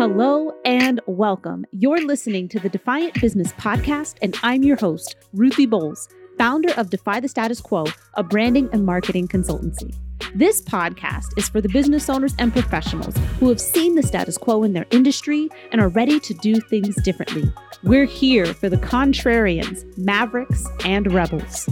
Hello 0.00 0.54
and 0.64 0.98
welcome. 1.04 1.66
You're 1.72 2.00
listening 2.06 2.48
to 2.48 2.58
the 2.58 2.70
Defiant 2.70 3.20
Business 3.20 3.52
Podcast, 3.52 4.14
and 4.22 4.34
I'm 4.42 4.62
your 4.62 4.78
host, 4.78 5.14
Ruthie 5.34 5.66
Bowles, 5.66 6.08
founder 6.38 6.72
of 6.78 6.88
Defy 6.88 7.20
the 7.20 7.28
Status 7.28 7.60
Quo, 7.60 7.84
a 8.14 8.22
branding 8.22 8.70
and 8.72 8.86
marketing 8.86 9.28
consultancy. 9.28 9.94
This 10.34 10.62
podcast 10.62 11.36
is 11.36 11.50
for 11.50 11.60
the 11.60 11.68
business 11.68 12.08
owners 12.08 12.34
and 12.38 12.50
professionals 12.50 13.14
who 13.40 13.50
have 13.50 13.60
seen 13.60 13.94
the 13.94 14.02
status 14.02 14.38
quo 14.38 14.62
in 14.62 14.72
their 14.72 14.86
industry 14.90 15.50
and 15.70 15.82
are 15.82 15.90
ready 15.90 16.18
to 16.18 16.32
do 16.32 16.54
things 16.62 16.96
differently. 17.02 17.52
We're 17.82 18.06
here 18.06 18.46
for 18.54 18.70
the 18.70 18.78
contrarians, 18.78 19.84
mavericks, 19.98 20.66
and 20.82 21.12
rebels. 21.12 21.68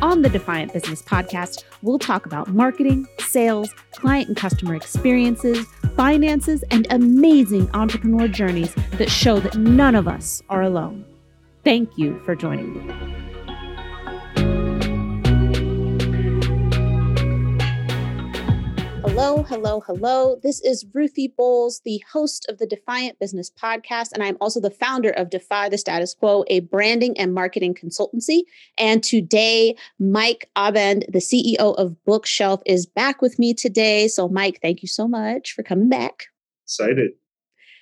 On 0.00 0.22
the 0.22 0.28
Defiant 0.28 0.72
Business 0.72 1.02
Podcast, 1.02 1.64
we'll 1.82 1.98
talk 1.98 2.24
about 2.24 2.48
marketing, 2.48 3.06
sales, 3.18 3.74
client 3.92 4.28
and 4.28 4.36
customer 4.36 4.76
experiences, 4.76 5.66
finances, 5.98 6.62
and 6.70 6.86
amazing 6.90 7.68
entrepreneur 7.74 8.28
journeys 8.28 8.72
that 8.92 9.10
show 9.10 9.40
that 9.40 9.56
none 9.56 9.96
of 9.96 10.06
us 10.06 10.40
are 10.48 10.62
alone. 10.62 11.04
Thank 11.64 11.98
you 11.98 12.20
for 12.20 12.36
joining 12.36 12.72
me. 12.86 13.17
Hello, 19.20 19.42
hello, 19.42 19.80
hello. 19.80 20.38
This 20.44 20.60
is 20.60 20.86
Ruthie 20.94 21.34
Bowles, 21.36 21.80
the 21.84 22.00
host 22.12 22.46
of 22.48 22.58
the 22.58 22.68
Defiant 22.68 23.18
Business 23.18 23.50
Podcast, 23.50 24.12
and 24.12 24.22
I'm 24.22 24.36
also 24.40 24.60
the 24.60 24.70
founder 24.70 25.10
of 25.10 25.28
Defy 25.28 25.68
the 25.68 25.76
Status 25.76 26.14
Quo, 26.14 26.44
a 26.46 26.60
branding 26.60 27.18
and 27.18 27.34
marketing 27.34 27.74
consultancy. 27.74 28.42
And 28.78 29.02
today, 29.02 29.74
Mike 29.98 30.48
Abend, 30.54 31.04
the 31.08 31.18
CEO 31.18 31.74
of 31.76 31.96
Bookshlf, 32.06 32.62
is 32.64 32.86
back 32.86 33.20
with 33.20 33.40
me 33.40 33.54
today. 33.54 34.06
So, 34.06 34.28
Mike, 34.28 34.60
thank 34.62 34.82
you 34.82 34.88
so 34.88 35.08
much 35.08 35.50
for 35.50 35.64
coming 35.64 35.88
back. 35.88 36.26
Excited. 36.66 37.10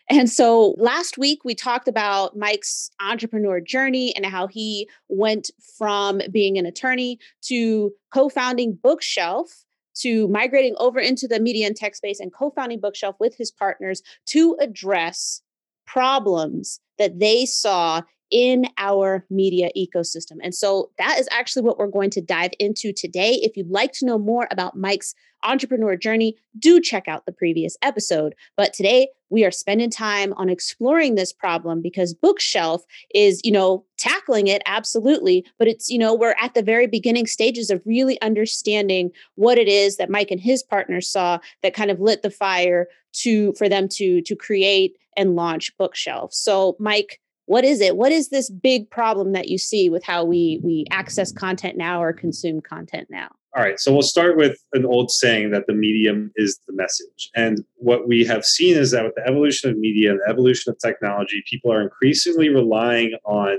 And 0.09 0.31
so 0.31 0.75
last 0.79 1.19
week 1.19 1.45
we 1.45 1.55
talked 1.55 1.87
about 1.87 2.35
Mike's 2.35 2.91
entrepreneur 2.99 3.61
journey 3.61 4.17
and 4.17 4.25
how 4.25 4.47
he 4.47 4.89
went 5.11 5.51
from 5.77 6.23
being 6.31 6.57
an 6.57 6.65
attorney 6.65 7.19
to 7.43 7.93
co 8.11 8.31
founding 8.31 8.79
Bookshlf 8.83 9.66
to 10.01 10.29
migrating 10.29 10.75
over 10.79 11.01
into 11.01 11.27
the 11.29 11.41
media 11.41 11.67
and 11.67 11.77
tech 11.77 11.95
space 11.95 12.21
and 12.21 12.33
co-founding 12.33 12.81
Bookshlf 12.81 13.15
with 13.19 13.37
his 13.37 13.51
partners 13.51 14.03
to 14.27 14.57
address 14.61 15.43
problems 15.87 16.81
that 16.99 17.19
they 17.19 17.47
saw 17.47 18.03
in 18.31 18.67
our 18.77 19.25
media 19.31 19.71
ecosystem. 19.77 20.39
And 20.43 20.55
so 20.55 20.91
that 20.99 21.19
is 21.19 21.29
actually 21.31 21.63
what 21.63 21.79
we're 21.79 21.87
going 21.87 22.11
to 22.11 22.21
dive 22.21 22.51
into 22.59 22.93
today. 22.93 23.35
If 23.43 23.57
you'd 23.57 23.71
like 23.71 23.93
to 23.93 24.07
know 24.07 24.19
more 24.19 24.49
about 24.51 24.77
Mike's 24.77 25.15
entrepreneur 25.45 25.97
journey, 25.97 26.35
do 26.59 26.81
check 26.81 27.07
out 27.07 27.25
the 27.25 27.33
previous 27.33 27.77
episode. 27.83 28.35
But 28.57 28.73
today 28.73 29.09
we 29.31 29.45
are 29.45 29.53
spending 29.53 29.91
time 29.91 30.33
on 30.35 30.49
exploring 30.49 31.15
this 31.15 31.33
problem 31.33 31.81
because 31.83 32.15
Bookshlf 32.15 32.81
is, 33.15 33.41
you 33.45 33.53
know, 33.53 33.85
tackling 33.97 34.47
it 34.47 34.63
absolutely, 34.67 35.45
but 35.59 35.69
it's, 35.69 35.89
you 35.89 35.99
know, 35.99 36.15
we're 36.15 36.37
at 36.41 36.55
the 36.55 36.63
very 36.63 36.87
beginning 36.87 37.27
stages 37.27 37.71
of 37.71 37.83
really 37.85 38.21
understanding 38.23 39.11
what 39.35 39.59
it 39.59 39.69
is 39.69 39.97
that 39.97 40.11
Mike 40.11 40.31
and 40.31 40.41
his 40.41 40.63
partners 40.63 41.09
saw 41.09 41.39
that 41.63 41.75
kind 41.75 41.91
of 41.91 42.01
lit 42.01 42.23
the 42.23 42.31
fire 42.31 42.89
to 43.13 43.53
for 43.55 43.69
them 43.69 43.89
to 43.89 44.21
to 44.23 44.37
create 44.37 44.97
and 45.17 45.35
launch 45.35 45.77
Bookshlf. 45.79 46.33
So, 46.33 46.77
Mike, 46.79 47.21
what 47.47 47.65
is 47.65 47.81
it? 47.81 47.97
What 47.97 48.13
is 48.13 48.29
this 48.29 48.51
big 48.51 48.91
problem 48.91 49.33
that 49.33 49.49
you 49.49 49.57
see 49.57 49.89
with 49.89 50.05
how 50.05 50.25
we 50.25 50.61
we 50.63 50.85
access 50.91 51.33
content 51.33 51.77
now 51.77 52.03
or 52.03 52.13
consume 52.13 52.61
content 52.61 53.09
now? 53.11 53.29
All 53.57 53.63
right 53.63 53.81
so 53.81 53.91
we'll 53.91 54.03
start 54.03 54.37
with 54.37 54.59
an 54.75 54.85
old 54.85 55.11
saying 55.11 55.51
that 55.53 55.67
the 55.67 55.73
medium 55.73 56.31
is 56.37 56.61
the 56.67 56.75
message. 56.75 57.31
And 57.35 57.65
what 57.77 58.07
we 58.07 58.25
have 58.25 58.45
seen 58.45 58.77
is 58.77 58.91
that 58.91 59.05
with 59.05 59.15
the 59.15 59.27
evolution 59.27 59.71
of 59.71 59.79
media 59.79 60.11
and 60.11 60.21
the 60.21 60.31
evolution 60.31 60.71
of 60.71 60.79
technology 60.79 61.43
people 61.49 61.73
are 61.73 61.81
increasingly 61.81 62.51
relying 62.51 63.17
on 63.25 63.57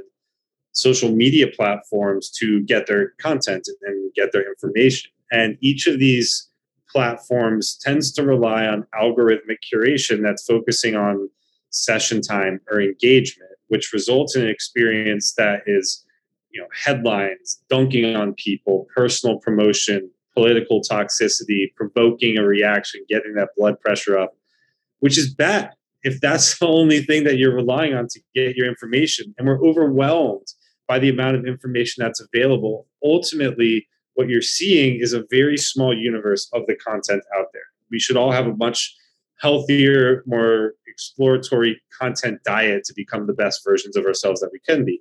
social 0.77 1.11
media 1.11 1.47
platforms 1.47 2.29
to 2.29 2.61
get 2.63 2.87
their 2.87 3.13
content 3.19 3.67
and 3.83 4.13
get 4.13 4.31
their 4.31 4.47
information. 4.47 5.11
And 5.31 5.57
each 5.61 5.87
of 5.87 5.99
these 5.99 6.49
platforms 6.89 7.77
tends 7.81 8.11
to 8.13 8.23
rely 8.23 8.65
on 8.65 8.85
algorithmic 8.99 9.57
curation 9.71 10.21
that's 10.23 10.45
focusing 10.45 10.95
on 10.95 11.29
session 11.69 12.21
time 12.21 12.61
or 12.71 12.81
engagement 12.81 13.51
which 13.67 13.91
results 13.91 14.37
in 14.37 14.43
an 14.43 14.47
experience 14.47 15.33
that 15.33 15.61
is 15.67 16.05
you 16.49 16.61
know 16.61 16.67
headlines 16.73 17.61
dunking 17.69 18.15
on 18.15 18.33
people 18.35 18.87
personal 18.95 19.37
promotion 19.39 20.09
political 20.33 20.81
toxicity 20.81 21.65
provoking 21.75 22.37
a 22.37 22.43
reaction 22.43 23.01
getting 23.09 23.33
that 23.33 23.49
blood 23.57 23.77
pressure 23.81 24.17
up 24.17 24.33
which 24.99 25.17
is 25.17 25.33
bad. 25.33 25.71
If 26.03 26.21
that's 26.21 26.57
the 26.59 26.67
only 26.67 27.01
thing 27.01 27.23
that 27.25 27.37
you're 27.37 27.55
relying 27.55 27.93
on 27.93 28.07
to 28.09 28.19
get 28.33 28.55
your 28.55 28.67
information 28.67 29.33
and 29.37 29.47
we're 29.47 29.63
overwhelmed 29.63 30.47
by 30.87 30.99
the 30.99 31.09
amount 31.09 31.35
of 31.35 31.45
information 31.45 32.03
that's 32.03 32.21
available 32.21 32.87
ultimately 33.03 33.87
what 34.15 34.29
you're 34.29 34.41
seeing 34.41 34.99
is 34.99 35.13
a 35.13 35.23
very 35.29 35.57
small 35.57 35.95
universe 35.95 36.49
of 36.53 36.65
the 36.67 36.75
content 36.75 37.23
out 37.37 37.47
there 37.53 37.61
we 37.91 37.99
should 37.99 38.17
all 38.17 38.31
have 38.31 38.47
a 38.47 38.55
much 38.55 38.95
healthier 39.39 40.23
more 40.25 40.73
exploratory 40.97 41.79
content 41.95 42.43
diet 42.43 42.83
to 42.83 42.93
become 42.95 43.27
the 43.27 43.33
best 43.33 43.61
versions 43.63 43.95
of 43.95 44.03
ourselves 44.03 44.41
that 44.41 44.49
we 44.51 44.59
can 44.59 44.83
be. 44.83 44.99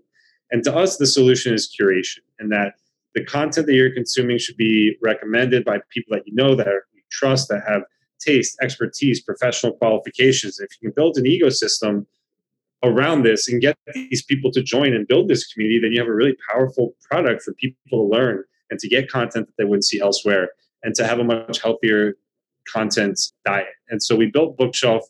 And 0.51 0.63
to 0.65 0.77
us, 0.77 0.99
the 0.99 1.07
solution 1.07 1.55
is 1.55 1.75
curation, 1.75 2.19
and 2.39 2.53
that 2.53 2.75
the 3.15 3.25
content 3.25 3.67
that 3.67 3.73
you're 3.73 3.95
consuming 3.95 4.37
should 4.37 4.59
be 4.59 4.97
recommended 5.03 5.65
by 5.65 5.79
people 5.91 6.15
that 6.15 6.27
you 6.27 6.35
know 6.35 6.55
that 6.55 6.67
you 6.67 7.01
trust, 7.11 7.49
that 7.49 7.63
have 7.67 7.83
taste, 8.21 8.59
expertise, 8.61 9.23
professional 9.23 9.73
qualifications. 9.73 10.61
If 10.61 10.69
you 10.73 10.89
can 10.89 10.95
build 10.95 11.17
an 11.17 11.25
ecosystem 11.25 12.05
around 12.83 13.23
this 13.23 13.49
and 13.49 13.61
get 13.61 13.77
these 13.95 14.25
people 14.25 14.51
to 14.53 14.63
join 14.63 14.95
and 14.95 15.07
build 15.09 15.29
this 15.29 15.47
community, 15.53 15.81
then 15.81 15.93
you 15.93 16.01
have 16.01 16.09
a 16.09 16.15
really 16.15 16.37
powerful 16.51 16.95
product 17.09 17.43
for 17.43 17.55
people 17.55 17.77
to 17.91 18.17
learn 18.17 18.45
and 18.71 18.79
to 18.81 18.89
get 18.89 19.11
content 19.11 19.47
that 19.47 19.55
they 19.59 19.65
wouldn't 19.65 19.85
see 19.85 20.01
elsewhere 20.01 20.51
and 20.83 20.95
to 20.95 21.07
have 21.07 21.19
a 21.19 21.25
much 21.25 21.61
healthier 21.61 22.15
content 22.73 23.19
diet. 23.45 23.67
And 23.89 24.03
so 24.03 24.17
we 24.17 24.27
built 24.27 24.59
Bookshlf 24.59 25.03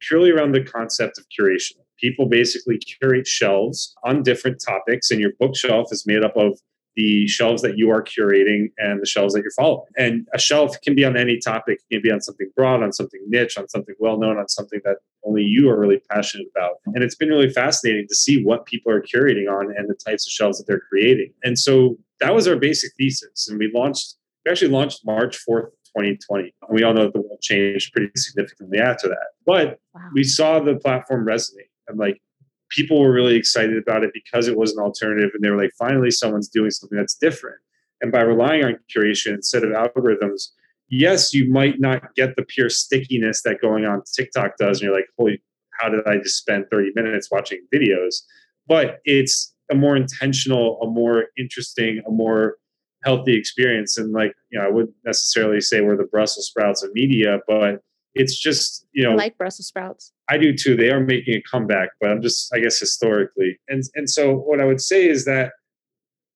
purely 0.00 0.30
around 0.30 0.52
the 0.52 0.64
concept 0.64 1.18
of 1.18 1.26
curation. 1.28 1.76
People 1.98 2.26
basically 2.26 2.78
curate 2.78 3.26
shelves 3.26 3.94
on 4.04 4.22
different 4.22 4.62
topics, 4.66 5.10
and 5.10 5.20
your 5.20 5.32
bookshelf 5.38 5.92
is 5.92 6.06
made 6.06 6.24
up 6.24 6.36
of 6.36 6.58
the 7.00 7.26
shelves 7.26 7.62
that 7.62 7.78
you 7.78 7.90
are 7.90 8.02
curating 8.02 8.66
and 8.76 9.00
the 9.00 9.06
shelves 9.06 9.32
that 9.32 9.40
you're 9.40 9.50
following. 9.52 9.86
And 9.96 10.28
a 10.34 10.38
shelf 10.38 10.76
can 10.82 10.94
be 10.94 11.02
on 11.02 11.16
any 11.16 11.38
topic, 11.38 11.78
it 11.88 11.94
can 11.94 12.02
be 12.02 12.12
on 12.12 12.20
something 12.20 12.50
broad, 12.54 12.82
on 12.82 12.92
something 12.92 13.20
niche, 13.26 13.56
on 13.56 13.70
something 13.70 13.94
well 13.98 14.18
known, 14.18 14.36
on 14.36 14.48
something 14.48 14.80
that 14.84 14.98
only 15.24 15.42
you 15.42 15.70
are 15.70 15.80
really 15.80 16.02
passionate 16.10 16.48
about. 16.54 16.72
And 16.94 17.02
it's 17.02 17.14
been 17.14 17.30
really 17.30 17.48
fascinating 17.48 18.06
to 18.06 18.14
see 18.14 18.44
what 18.44 18.66
people 18.66 18.92
are 18.92 19.00
curating 19.00 19.48
on 19.50 19.74
and 19.74 19.88
the 19.88 19.94
types 19.94 20.26
of 20.26 20.32
shelves 20.32 20.58
that 20.58 20.66
they're 20.66 20.82
creating. 20.90 21.32
And 21.42 21.58
so 21.58 21.96
that 22.20 22.34
was 22.34 22.46
our 22.46 22.56
basic 22.56 22.92
thesis. 22.98 23.48
And 23.48 23.58
we 23.58 23.70
launched, 23.74 24.16
we 24.44 24.50
actually 24.50 24.70
launched 24.70 25.00
March 25.06 25.38
4th, 25.48 25.70
2020. 25.96 26.42
And 26.42 26.52
we 26.70 26.82
all 26.82 26.92
know 26.92 27.04
that 27.04 27.14
the 27.14 27.22
world 27.22 27.40
changed 27.40 27.94
pretty 27.94 28.10
significantly 28.14 28.78
after 28.78 29.08
that. 29.08 29.28
But 29.46 29.78
wow. 29.94 30.10
we 30.12 30.22
saw 30.22 30.60
the 30.60 30.76
platform 30.76 31.26
resonate 31.26 31.70
and 31.88 31.98
like 31.98 32.20
people 32.70 33.00
were 33.00 33.12
really 33.12 33.36
excited 33.36 33.76
about 33.76 34.04
it 34.04 34.10
because 34.14 34.48
it 34.48 34.56
was 34.56 34.72
an 34.72 34.82
alternative 34.82 35.30
and 35.34 35.42
they 35.42 35.50
were 35.50 35.60
like, 35.60 35.72
finally, 35.78 36.10
someone's 36.10 36.48
doing 36.48 36.70
something 36.70 36.96
that's 36.96 37.14
different. 37.14 37.58
And 38.00 38.10
by 38.10 38.22
relying 38.22 38.64
on 38.64 38.78
curation 38.94 39.34
instead 39.34 39.62
of 39.62 39.70
algorithms, 39.70 40.48
yes, 40.88 41.34
you 41.34 41.50
might 41.50 41.80
not 41.80 42.14
get 42.14 42.36
the 42.36 42.44
pure 42.44 42.70
stickiness 42.70 43.42
that 43.42 43.60
going 43.60 43.84
on 43.84 44.02
TikTok 44.16 44.56
does. 44.56 44.80
And 44.80 44.86
you're 44.86 44.94
like, 44.94 45.08
holy, 45.18 45.42
how 45.80 45.88
did 45.88 46.06
I 46.06 46.16
just 46.18 46.38
spend 46.38 46.66
30 46.70 46.92
minutes 46.94 47.30
watching 47.30 47.60
videos? 47.74 48.22
But 48.66 49.00
it's 49.04 49.54
a 49.70 49.74
more 49.74 49.96
intentional, 49.96 50.80
a 50.80 50.86
more 50.86 51.26
interesting, 51.36 52.02
a 52.06 52.10
more 52.10 52.56
healthy 53.04 53.36
experience. 53.36 53.96
And 53.98 54.12
like, 54.12 54.34
you 54.50 54.58
know, 54.58 54.66
I 54.66 54.70
wouldn't 54.70 54.94
necessarily 55.04 55.60
say 55.60 55.80
we're 55.80 55.96
the 55.96 56.04
Brussels 56.04 56.46
sprouts 56.46 56.82
of 56.82 56.92
media, 56.92 57.38
but 57.46 57.80
it's 58.14 58.38
just, 58.38 58.86
you 58.92 59.04
know, 59.04 59.12
I 59.12 59.14
like 59.14 59.38
Brussels 59.38 59.68
sprouts. 59.68 60.12
I 60.28 60.36
do 60.38 60.54
too. 60.54 60.76
They 60.76 60.90
are 60.90 61.00
making 61.00 61.34
a 61.34 61.42
comeback, 61.42 61.90
but 62.00 62.10
I'm 62.10 62.22
just, 62.22 62.52
I 62.54 62.60
guess, 62.60 62.78
historically. 62.78 63.58
And 63.68 63.82
and 63.94 64.08
so 64.08 64.34
what 64.34 64.60
I 64.60 64.64
would 64.64 64.80
say 64.80 65.08
is 65.08 65.24
that, 65.26 65.52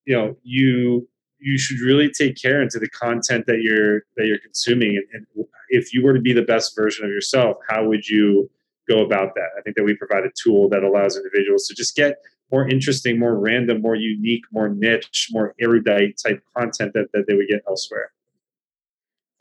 you 0.04 0.14
know, 0.16 0.36
you 0.42 1.08
you 1.40 1.58
should 1.58 1.80
really 1.80 2.10
take 2.10 2.40
care 2.40 2.62
into 2.62 2.78
the 2.78 2.88
content 2.88 3.46
that 3.46 3.60
you're 3.62 4.02
that 4.16 4.26
you're 4.26 4.38
consuming. 4.38 4.96
And, 5.12 5.26
and 5.36 5.46
if 5.68 5.92
you 5.92 6.04
were 6.04 6.14
to 6.14 6.20
be 6.20 6.32
the 6.32 6.42
best 6.42 6.76
version 6.76 7.04
of 7.04 7.10
yourself, 7.10 7.56
how 7.68 7.86
would 7.86 8.08
you 8.08 8.50
go 8.88 9.04
about 9.04 9.34
that? 9.34 9.48
I 9.58 9.62
think 9.62 9.76
that 9.76 9.84
we 9.84 9.94
provide 9.94 10.24
a 10.24 10.30
tool 10.42 10.68
that 10.68 10.84
allows 10.84 11.16
individuals 11.16 11.66
to 11.68 11.74
just 11.74 11.96
get 11.96 12.16
more 12.52 12.68
interesting, 12.68 13.18
more 13.18 13.38
random, 13.38 13.82
more 13.82 13.96
unique, 13.96 14.44
more 14.52 14.68
niche, 14.68 15.28
more 15.32 15.54
erudite 15.60 16.20
type 16.24 16.42
content 16.56 16.92
that, 16.94 17.06
that 17.12 17.24
they 17.26 17.34
would 17.34 17.48
get 17.48 17.62
elsewhere. 17.66 18.12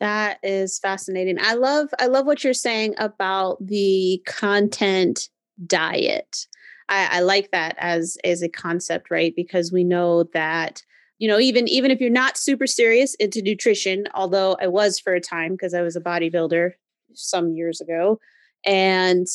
That 0.03 0.39
is 0.43 0.79
fascinating. 0.79 1.37
I 1.39 1.53
love 1.53 1.87
I 1.97 2.07
love 2.07 2.25
what 2.25 2.43
you're 2.43 2.53
saying 2.53 2.93
about 2.97 3.65
the 3.65 4.21
content 4.27 5.29
diet. 5.65 6.45
I, 6.89 7.07
I 7.09 7.19
like 7.21 7.51
that 7.51 7.77
as 7.77 8.17
as 8.25 8.41
a 8.43 8.49
concept, 8.49 9.09
right? 9.09 9.33
Because 9.33 9.71
we 9.71 9.85
know 9.85 10.25
that 10.33 10.83
you 11.19 11.29
know 11.29 11.39
even 11.39 11.69
even 11.69 11.89
if 11.89 12.01
you're 12.01 12.09
not 12.09 12.35
super 12.35 12.67
serious 12.67 13.15
into 13.15 13.41
nutrition, 13.41 14.03
although 14.13 14.57
I 14.59 14.67
was 14.67 14.99
for 14.99 15.13
a 15.13 15.21
time 15.21 15.53
because 15.53 15.73
I 15.73 15.81
was 15.81 15.95
a 15.95 16.01
bodybuilder 16.01 16.71
some 17.13 17.53
years 17.53 17.79
ago, 17.79 18.19
and 18.65 19.25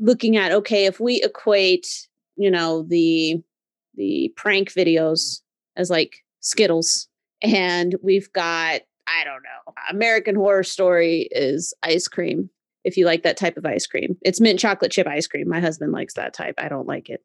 looking 0.00 0.36
at 0.36 0.50
okay, 0.50 0.86
if 0.86 0.98
we 0.98 1.22
equate, 1.22 1.86
you 2.34 2.50
know, 2.50 2.82
the 2.82 3.44
the 3.94 4.32
prank 4.36 4.72
videos 4.72 5.40
as 5.76 5.88
like 5.88 6.16
Skittles, 6.40 7.06
and 7.44 7.94
we've 8.02 8.32
got 8.32 8.80
I 9.18 9.24
don't 9.24 9.42
know, 9.42 9.72
American 9.90 10.34
Horror 10.34 10.62
Story 10.62 11.28
is 11.30 11.74
ice 11.82 12.08
cream. 12.08 12.50
If 12.84 12.96
you 12.96 13.04
like 13.04 13.24
that 13.24 13.36
type 13.36 13.56
of 13.56 13.66
ice 13.66 13.86
cream, 13.86 14.16
it's 14.22 14.40
mint 14.40 14.58
chocolate 14.58 14.92
chip 14.92 15.06
ice 15.06 15.26
cream. 15.26 15.48
My 15.48 15.60
husband 15.60 15.92
likes 15.92 16.14
that 16.14 16.32
type. 16.32 16.54
I 16.58 16.68
don't 16.68 16.86
like 16.86 17.10
it. 17.10 17.22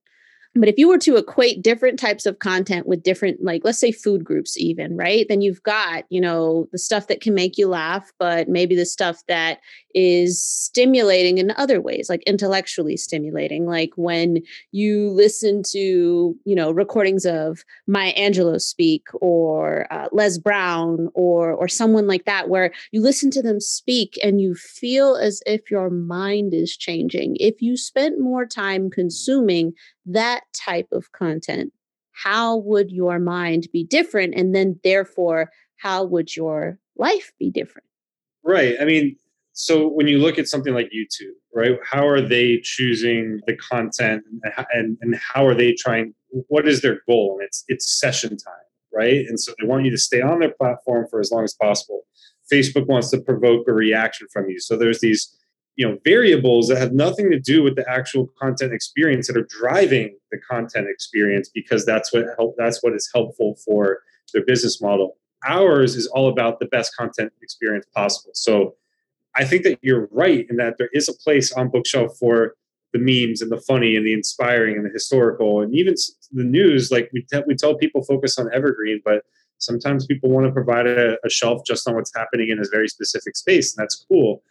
But 0.57 0.69
if 0.69 0.78
you 0.78 0.88
were 0.88 0.98
to 1.00 1.18
equate 1.18 1.62
different 1.62 2.00
types 2.00 2.25
of 2.25 2.40
content 2.40 2.88
with 2.88 3.04
different, 3.04 3.44
like, 3.44 3.63
let's 3.66 3.78
say 3.78 3.92
food 3.92 4.24
groups, 4.24 4.57
even, 4.57 4.96
right? 4.96 5.25
Then 5.28 5.42
you've 5.42 5.62
got, 5.63 6.06
you 6.10 6.22
know, 6.22 6.69
the 6.72 6.78
stuff 6.78 7.07
that 7.07 7.19
can 7.19 7.34
make 7.34 7.57
you 7.57 7.68
laugh, 7.68 8.13
but 8.19 8.48
maybe 8.48 8.74
the 8.74 8.86
stuff 8.86 9.22
that 9.28 9.60
is 9.94 10.42
stimulating 10.42 11.40
in 11.40 11.52
other 11.57 11.81
ways, 11.81 12.10
like 12.10 12.24
intellectually 12.24 12.96
stimulating. 12.96 13.66
Like 13.66 13.92
when 13.98 14.44
you 14.72 15.10
listen 15.10 15.62
to, 15.72 16.36
you 16.46 16.56
know, 16.56 16.72
recordings 16.72 17.25
of 17.25 17.63
Maya 17.86 18.13
Angelou 18.16 18.62
speak 18.62 19.07
or 19.16 19.92
uh, 19.92 20.07
Les 20.13 20.38
Brown 20.38 21.10
or, 21.16 21.52
or 21.52 21.68
someone 21.68 22.07
like 22.07 22.24
that, 22.25 22.48
where 22.48 22.72
you 22.92 23.02
listen 23.02 23.30
to 23.31 23.42
them 23.42 23.60
speak 23.60 24.18
and 24.24 24.40
you 24.40 24.56
feel 24.56 25.18
as 25.18 25.42
if 25.46 25.69
your 25.69 25.90
mind 25.90 26.54
is 26.54 26.78
changing. 26.78 27.36
If 27.42 27.62
you 27.62 27.75
spent 27.75 28.22
more 28.22 28.46
time 28.46 28.90
consuming 28.90 29.74
that 30.06 30.44
type 30.54 30.88
of 30.92 31.12
content, 31.12 31.74
how 32.12 32.57
would 32.57 32.92
your 32.92 33.19
mind 33.19 33.68
be 33.74 33.84
different? 33.84 34.36
And 34.36 34.56
then, 34.56 34.80
therefore, 34.84 35.52
how 35.78 36.06
would 36.06 36.36
your 36.36 36.80
life 36.98 37.31
be 37.40 37.50
different? 37.50 37.88
Right. 38.44 38.75
I 38.80 38.86
mean, 38.86 39.18
so 39.54 39.88
when 39.88 40.07
you 40.07 40.19
look 40.19 40.38
at 40.38 40.48
something 40.48 40.74
like 40.74 40.92
YouTube, 40.96 41.31
right, 41.54 41.80
how 41.84 42.07
are 42.07 42.22
they 42.22 42.60
choosing 42.62 43.40
the 43.48 43.56
content 43.56 44.24
and, 44.74 44.98
and, 45.02 45.16
how 45.16 45.48
are 45.48 45.56
they 45.56 45.74
trying? 45.74 46.13
What 46.50 46.68
is 46.68 46.81
their 46.81 47.02
goal? 47.07 47.38
And 47.40 47.48
it's 47.48 47.63
it's 47.69 48.00
session 48.00 48.31
time, 48.31 48.54
right? 48.94 49.25
And 49.28 49.40
so 49.40 49.54
they 49.60 49.66
want 49.66 49.86
you 49.86 49.92
to 49.92 49.98
stay 49.98 50.22
on 50.22 50.40
their 50.40 50.54
platform 50.54 51.07
for 51.10 51.22
as 51.22 51.31
long 51.31 51.46
as 51.46 51.54
possible. 51.54 52.02
Facebook 52.52 52.86
wants 52.88 53.10
to 53.12 53.22
provoke 53.22 53.66
a 53.68 53.74
reaction 53.74 54.28
from 54.31 54.50
you. 54.50 54.60
So 54.60 54.75
there's 54.78 55.00
these 55.00 55.34
you 55.75 55.88
know 55.88 55.98
variables 56.04 56.68
that 56.68 56.77
have 56.77 56.94
nothing 56.94 57.30
to 57.31 57.39
do 57.39 57.62
with 57.63 57.75
the 57.75 57.88
actual 57.89 58.30
content 58.39 58.74
experience 58.74 59.27
that 59.27 59.38
are 59.38 59.48
driving 59.50 60.18
the 60.31 60.38
content 60.38 60.88
experience 60.89 61.50
because 61.54 61.86
that's 61.86 62.13
what 62.13 62.25
help 62.38 62.56
that's 62.57 62.81
what 62.81 62.94
is 62.94 63.10
helpful 63.13 63.56
for 63.66 64.00
their 64.33 64.45
business 64.45 64.81
model. 64.81 65.18
Ours 65.48 65.95
is 65.95 66.07
all 66.07 66.27
about 66.27 66.60
the 66.60 66.66
best 66.66 66.95
content 66.95 67.31
experience 67.42 67.86
possible. 67.94 68.31
So 68.33 68.75
i 69.38 69.44
think 69.44 69.63
that 69.63 69.77
you're 69.81 70.07
right 70.12 70.45
in 70.50 70.56
that 70.56 70.75
there 70.77 70.89
is 70.94 71.10
a 71.10 71.13
place 71.13 71.51
on 71.51 71.69
Bookshlf 71.69 72.18
for 72.18 72.56
the 72.94 73.00
memes 73.00 73.42
and 73.42 73.51
the 73.51 73.60
funny 73.60 73.98
and 73.98 74.06
the 74.06 74.13
inspiring 74.13 74.78
and 74.78 74.86
the 74.86 74.89
historical 74.89 75.62
and 75.62 75.75
even 75.75 75.94
the 76.31 76.45
news. 76.45 76.89
Like 76.89 77.10
we, 77.12 77.25
we 77.45 77.56
tell 77.56 77.75
people 77.75 78.01
focus 78.04 78.38
on 78.39 78.50
evergreen 78.54 79.01
but 79.04 79.24
sometimes 79.57 80.06
people 80.06 80.30
want 80.30 80.45
to 80.45 80.51
provide 80.51 80.88
a, 80.88 81.18
a 81.25 81.30
shelf 81.30 81.62
just 81.66 81.88
on 81.88 81.95
what's 81.95 82.12
happening 82.16 82.50
in 82.50 82.60
a 82.60 82.66
very 82.71 82.88
specific 82.88 83.36
space 83.36 83.75
and 83.75 83.83
that's 83.83 84.06
cool 84.10 84.42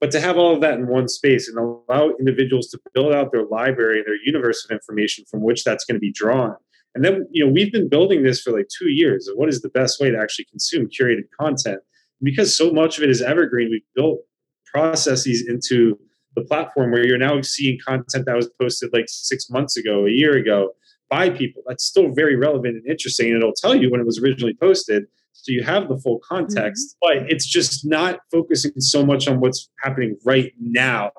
but 0.00 0.10
to 0.10 0.20
have 0.20 0.36
all 0.36 0.54
of 0.54 0.60
that 0.60 0.74
in 0.74 0.86
one 0.88 1.08
space 1.08 1.48
and 1.48 1.58
allow 1.58 2.10
individuals 2.18 2.68
to 2.68 2.80
build 2.92 3.14
out 3.14 3.32
their 3.32 3.46
library, 3.46 4.02
their 4.04 4.16
universe 4.24 4.64
of 4.64 4.70
information 4.70 5.24
from 5.30 5.42
which 5.42 5.64
that's 5.64 5.84
going 5.84 5.96
to 5.96 6.00
be 6.00 6.12
drawn. 6.12 6.56
And 6.94 7.04
then, 7.04 7.26
you 7.30 7.44
know, 7.44 7.50
we've 7.50 7.72
been 7.72 7.88
building 7.88 8.22
this 8.22 8.40
for 8.40 8.52
like 8.52 8.68
two 8.68 8.90
years. 8.90 9.28
What 9.34 9.48
is 9.48 9.62
the 9.62 9.68
best 9.70 10.00
way 10.00 10.10
to 10.10 10.18
actually 10.18 10.44
consume 10.46 10.88
curated 10.88 11.24
content? 11.40 11.80
Because 12.22 12.56
so 12.56 12.70
much 12.70 12.98
of 12.98 13.04
it 13.04 13.10
is 13.10 13.20
evergreen, 13.20 13.70
we've 13.70 13.82
built 13.94 14.20
processes 14.66 15.44
into 15.48 15.98
the 16.36 16.42
platform 16.42 16.90
where 16.90 17.06
you're 17.06 17.18
now 17.18 17.40
seeing 17.42 17.78
content 17.84 18.26
that 18.26 18.36
was 18.36 18.50
posted 18.60 18.90
like 18.92 19.06
six 19.08 19.50
months 19.50 19.76
ago, 19.76 20.06
a 20.06 20.10
year 20.10 20.36
ago 20.36 20.70
by 21.10 21.30
people. 21.30 21.62
That's 21.66 21.84
still 21.84 22.12
very 22.12 22.36
relevant 22.36 22.76
and 22.76 22.86
interesting. 22.86 23.28
And 23.28 23.36
it'll 23.38 23.52
tell 23.52 23.74
you 23.74 23.90
when 23.90 24.00
it 24.00 24.06
was 24.06 24.18
originally 24.18 24.54
posted 24.54 25.04
so 25.34 25.52
you 25.52 25.62
have 25.62 25.88
the 25.88 25.98
full 25.98 26.20
context, 26.26 26.96
mm-hmm. 27.04 27.22
but 27.22 27.30
it's 27.30 27.46
just 27.46 27.84
not 27.84 28.20
focusing 28.30 28.72
so 28.78 29.04
much 29.04 29.28
on 29.28 29.40
what's 29.40 29.68
happening 29.82 30.16
right 30.24 30.52
now 30.58 31.10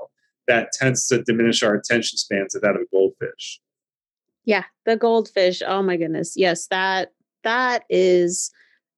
that 0.47 0.71
tends 0.73 1.07
to 1.07 1.21
diminish 1.21 1.61
our 1.63 1.75
attention 1.75 2.17
span 2.17 2.47
to 2.51 2.59
that 2.59 2.75
of 2.75 2.81
a 2.81 2.85
goldfish. 2.91 3.59
Yeah, 4.45 4.63
the 4.85 4.95
goldfish. 4.95 5.61
Oh 5.65 5.81
my 5.81 5.97
goodness. 5.97 6.33
Yes, 6.35 6.67
that 6.67 7.11
that 7.43 7.83
is 7.89 8.51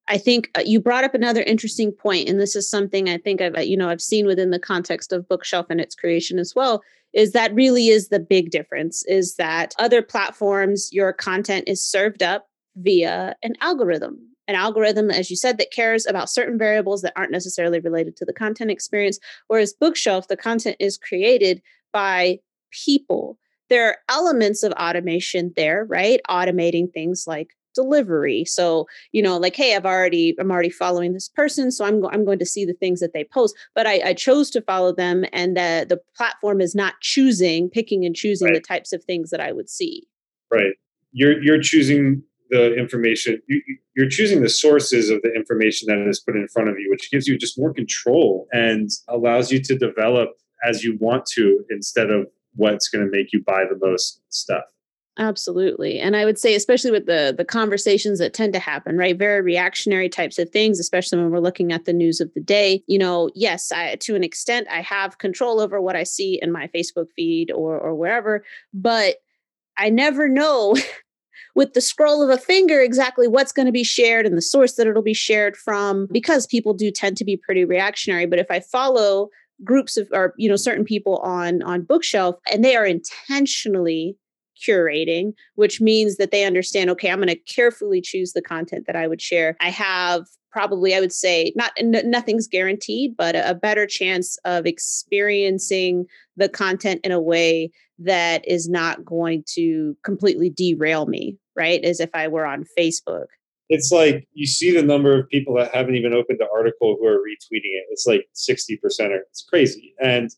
I 0.10 0.18
think 0.18 0.50
uh, 0.56 0.62
you 0.66 0.80
brought 0.80 1.04
up 1.04 1.14
another 1.14 1.42
interesting 1.42 1.92
point 1.92 2.30
and 2.30 2.40
this 2.40 2.56
is 2.56 2.70
something 2.70 3.10
I 3.10 3.18
think 3.18 3.42
I've 3.42 3.58
uh, 3.58 3.62
you 3.62 3.75
know 3.75 3.90
I've 3.90 4.02
seen 4.02 4.25
within 4.25 4.52
the 4.52 4.60
context 4.60 5.12
of 5.12 5.28
Bookshlf 5.28 5.66
and 5.70 5.81
its 5.81 5.96
creation 5.96 6.40
as 6.40 6.54
well 6.56 6.81
is 7.13 7.31
that 7.31 7.54
really 7.54 7.88
is 7.88 8.10
the 8.10 8.20
big 8.20 8.52
difference 8.52 9.04
is 9.08 9.36
that 9.36 9.74
other 9.80 10.02
platforms 10.02 10.90
your 10.92 11.12
content 11.12 11.66
is 11.68 11.86
served 11.86 12.24
up 12.24 12.48
via 12.75 13.36
an 13.44 13.54
algorithm 13.62 14.20
an 14.48 14.56
algorithm, 14.56 15.12
as 15.12 15.30
you 15.30 15.36
said, 15.36 15.58
that 15.58 15.72
cares 15.72 16.06
about 16.06 16.30
certain 16.30 16.58
variables 16.58 17.02
that 17.02 17.14
aren't 17.16 17.32
necessarily 17.32 17.80
related 17.80 18.16
to 18.18 18.26
the 18.26 18.34
content 18.34 18.72
experience. 18.72 19.20
Whereas 19.48 19.74
Bookshlf, 19.82 20.28
the 20.28 20.38
content 20.38 20.78
is 20.80 20.98
created 20.98 21.62
by 21.92 22.40
people. 22.72 23.38
There 23.70 23.88
are 23.88 23.98
elements 24.10 24.64
of 24.64 24.72
automation 24.74 25.52
there, 25.56 25.86
right? 25.86 26.22
Automating 26.30 26.92
things 26.92 27.26
like 27.28 27.50
delivery. 27.76 28.44
So, 28.46 28.88
you 29.12 29.22
know, 29.22 29.38
like, 29.38 29.56
hey, 29.56 29.76
I've 29.76 29.86
already, 29.86 30.36
I'm 30.40 30.50
already 30.50 30.70
following 30.70 31.14
this 31.14 31.30
person. 31.30 31.70
So 31.70 31.86
I'm, 31.86 32.02
go- 32.02 32.10
I'm 32.10 32.26
going 32.26 32.40
to 32.40 32.46
see 32.46 32.66
the 32.66 32.74
things 32.74 33.02
that 33.02 33.14
they 33.14 33.24
post, 33.24 33.56
but 33.76 33.86
I, 33.86 34.02
I 34.04 34.14
chose 34.14 34.50
to 34.52 34.62
follow 34.62 34.94
them. 34.94 35.26
And 35.32 35.56
the, 35.56 35.86
the 35.88 36.00
platform 36.16 36.60
is 36.60 36.74
not 36.74 36.96
choosing, 37.02 37.70
picking 37.70 38.04
and 38.04 38.16
choosing 38.16 38.48
right. 38.48 38.56
the 38.56 38.62
types 38.62 38.94
of 38.94 39.04
things 39.04 39.30
that 39.30 39.40
I 39.40 39.52
would 39.52 39.70
see. 39.70 40.08
Right. 40.52 40.74
You're, 41.12 41.42
you're 41.44 41.62
choosing 41.62 42.24
the 42.50 42.76
information 42.76 43.42
you, 43.48 43.62
you're 43.96 44.10
choosing 44.10 44.42
the 44.42 44.50
sources 44.50 45.10
of 45.10 45.22
the 45.22 45.34
information 45.34 45.88
that 45.88 46.08
is 46.08 46.20
put 46.20 46.36
in 46.36 46.48
front 46.48 46.70
of 46.70 46.76
you 46.78 46.90
which 46.90 47.12
gives 47.12 47.28
you 47.28 47.38
just 47.38 47.60
more 47.60 47.74
control 47.74 48.48
and 48.52 48.90
allows 49.08 49.52
you 49.52 49.62
to 49.62 49.78
develop 49.78 50.30
as 50.68 50.84
you 50.84 50.98
want 51.00 51.26
to 51.26 51.64
instead 51.70 52.10
of 52.10 52.28
what's 52.56 52.90
going 52.90 53.06
to 53.06 53.12
make 53.12 53.32
you 53.32 53.44
buy 53.46 53.64
the 53.70 53.78
most 53.86 54.22
stuff. 54.30 54.64
Absolutely. 55.20 56.00
And 56.00 56.16
i 56.16 56.26
would 56.26 56.38
say 56.38 56.54
especially 56.54 56.92
with 56.92 57.08
the 57.08 57.34
the 57.36 57.46
conversations 57.46 58.20
that 58.20 58.34
tend 58.34 58.54
to 58.54 58.60
happen 58.60 58.98
right? 58.98 59.18
Very 59.18 59.42
reactionary 59.42 60.10
types 60.10 60.38
of 60.38 60.50
things 60.50 60.80
especially 60.80 61.18
when 61.18 61.32
we're 61.32 61.40
looking 61.40 61.72
at 61.72 61.86
the 61.86 61.94
news 61.94 62.22
of 62.22 62.32
the 62.34 62.42
day. 62.42 62.84
You 62.88 63.00
know 63.00 63.32
yes 63.34 63.72
I, 63.72 63.96
to 63.96 64.16
an 64.16 64.24
extent 64.24 64.68
i 64.70 64.82
have 64.82 65.18
control 65.18 65.60
over 65.60 65.82
what 65.82 65.96
i 65.96 66.04
see 66.04 66.39
in 66.42 66.51
my 66.51 66.68
facebook 66.68 67.08
feed 67.16 67.51
or 67.51 67.80
or 67.80 67.96
wherever 67.96 68.44
but 68.74 69.18
I 69.77 69.89
never 69.89 70.27
know 70.27 70.75
with 71.56 71.74
the 71.74 71.82
scroll 71.82 72.24
of 72.24 72.29
a 72.29 72.38
finger 72.38 72.79
exactly 72.79 73.27
what's 73.27 73.51
going 73.51 73.65
to 73.65 73.72
be 73.72 73.84
shared 73.84 74.25
and 74.25 74.38
the 74.38 74.41
source 74.41 74.74
that 74.74 74.88
it'll 74.88 75.01
be 75.01 75.13
shared 75.13 75.56
from 75.58 76.08
because 76.12 76.48
people 76.48 76.74
do 76.74 76.91
tend 76.91 77.17
to 77.17 77.25
be 77.25 77.38
pretty 77.38 77.65
reactionary. 77.65 78.25
But 78.25 78.39
if 78.39 78.48
i 78.50 78.60
follow 78.60 79.29
groups 79.63 79.98
of 79.98 80.08
or 80.13 80.34
you 80.38 80.50
know 80.50 80.56
certain 80.56 80.86
people 80.86 81.17
on 81.17 81.62
on 81.63 81.82
Bookshlf 81.82 82.36
and 82.51 82.63
they 82.63 82.75
are 82.75 82.86
intentionally 82.86 84.15
curating 84.67 85.34
which 85.56 85.79
means 85.79 86.17
that 86.17 86.32
they 86.32 86.44
understand 86.44 86.89
okay 86.89 87.12
i'm 87.12 87.20
going 87.20 87.27
to 87.27 87.36
carefully 87.36 88.01
choose 88.01 88.34
the 88.34 88.41
content 88.41 88.86
that 88.88 88.96
i 88.96 89.08
would 89.08 89.22
share. 89.22 89.56
I 89.60 89.70
have 89.70 90.25
probably 90.58 90.96
i 90.96 91.00
would 91.00 91.14
say 91.14 91.52
not 91.56 91.72
n- 91.78 92.10
nothing's 92.10 92.48
guaranteed 92.48 93.16
but 93.18 93.36
a, 93.36 93.52
a 93.52 93.54
better 93.54 93.86
chance 93.86 94.38
of 94.46 94.66
experiencing 94.66 96.06
the 96.36 96.50
content 96.50 97.00
in 97.04 97.12
a 97.12 97.22
way 97.22 97.70
that 98.00 98.48
is 98.48 98.70
not 98.70 99.04
going 99.04 99.44
to 99.48 99.96
completely 100.04 100.50
derail 100.50 101.06
me 101.08 101.38
right? 101.58 101.84
As 101.84 102.00
if 102.00 102.12
I 102.14 102.30
were 102.30 102.46
on 102.46 102.64
Facebook. 102.78 103.26
It's 103.70 103.92
like 103.92 104.26
you 104.32 104.48
see 104.48 104.72
the 104.72 104.84
number 104.84 105.20
of 105.20 105.28
people 105.28 105.56
that 105.56 105.74
haven't 105.76 105.96
even 105.96 106.14
opened 106.14 106.40
the 106.40 106.48
article 106.56 106.96
who 106.98 107.06
are 107.06 107.18
retweeting 107.18 107.74
it. 107.74 107.86
It's 107.90 108.08
like 108.08 108.26
60% 108.34 108.80
or 109.10 109.18
it's 109.30 109.44
crazy. 109.44 109.94
And 110.02 110.30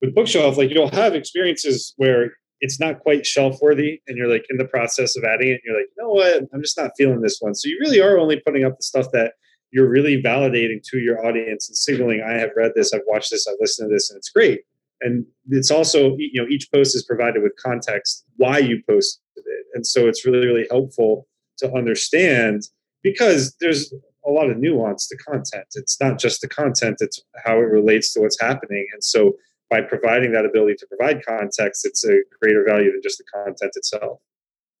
with 0.00 0.14
Bookshlf, 0.14 0.56
like 0.56 0.70
you'll 0.70 0.90
have 0.90 1.14
experiences 1.14 1.92
where 1.98 2.32
it's 2.62 2.80
not 2.80 3.00
quite 3.00 3.26
shelf 3.26 3.58
worthy 3.60 4.00
and 4.06 4.16
you're 4.16 4.32
like 4.32 4.46
in 4.48 4.56
the 4.56 4.64
process 4.64 5.14
of 5.16 5.24
adding 5.24 5.48
it. 5.48 5.52
And 5.52 5.60
you're 5.64 5.76
like, 5.76 5.88
you 5.94 6.02
know 6.02 6.10
what? 6.10 6.44
I'm 6.54 6.62
just 6.62 6.78
not 6.78 6.92
feeling 6.96 7.20
this 7.20 7.38
one. 7.40 7.54
So 7.54 7.68
you 7.68 7.78
really 7.80 8.00
are 8.00 8.18
only 8.18 8.40
putting 8.40 8.64
up 8.64 8.78
the 8.78 8.82
stuff 8.82 9.08
that 9.12 9.34
you're 9.72 9.88
really 9.88 10.22
validating 10.22 10.82
to 10.90 10.98
your 10.98 11.24
audience 11.24 11.68
and 11.68 11.76
signaling, 11.76 12.22
I 12.26 12.32
have 12.32 12.50
read 12.56 12.72
this, 12.74 12.92
I've 12.92 13.00
watched 13.06 13.30
this, 13.30 13.46
I've 13.46 13.56
listened 13.60 13.88
to 13.88 13.94
this, 13.94 14.10
and 14.10 14.16
it's 14.16 14.30
great. 14.30 14.60
And 15.00 15.24
it's 15.48 15.70
also, 15.70 16.16
you 16.18 16.42
know, 16.42 16.48
each 16.48 16.70
post 16.72 16.94
is 16.94 17.04
provided 17.04 17.42
with 17.42 17.52
context 17.56 18.24
why 18.36 18.58
you 18.58 18.82
posted 18.88 19.20
it. 19.36 19.66
And 19.74 19.86
so 19.86 20.08
it's 20.08 20.26
really, 20.26 20.46
really 20.46 20.66
helpful 20.70 21.26
to 21.58 21.72
understand 21.72 22.62
because 23.02 23.56
there's 23.60 23.92
a 24.26 24.30
lot 24.30 24.50
of 24.50 24.58
nuance 24.58 25.08
to 25.08 25.16
content. 25.16 25.66
It's 25.74 25.98
not 26.00 26.18
just 26.18 26.42
the 26.42 26.48
content, 26.48 26.98
it's 27.00 27.22
how 27.44 27.56
it 27.56 27.70
relates 27.70 28.12
to 28.12 28.20
what's 28.20 28.40
happening. 28.40 28.86
And 28.92 29.02
so 29.02 29.34
by 29.70 29.80
providing 29.80 30.32
that 30.32 30.44
ability 30.44 30.74
to 30.80 30.86
provide 30.86 31.24
context, 31.24 31.86
it's 31.86 32.04
a 32.04 32.18
greater 32.40 32.64
value 32.68 32.90
than 32.90 33.00
just 33.02 33.18
the 33.18 33.24
content 33.32 33.72
itself. 33.76 34.20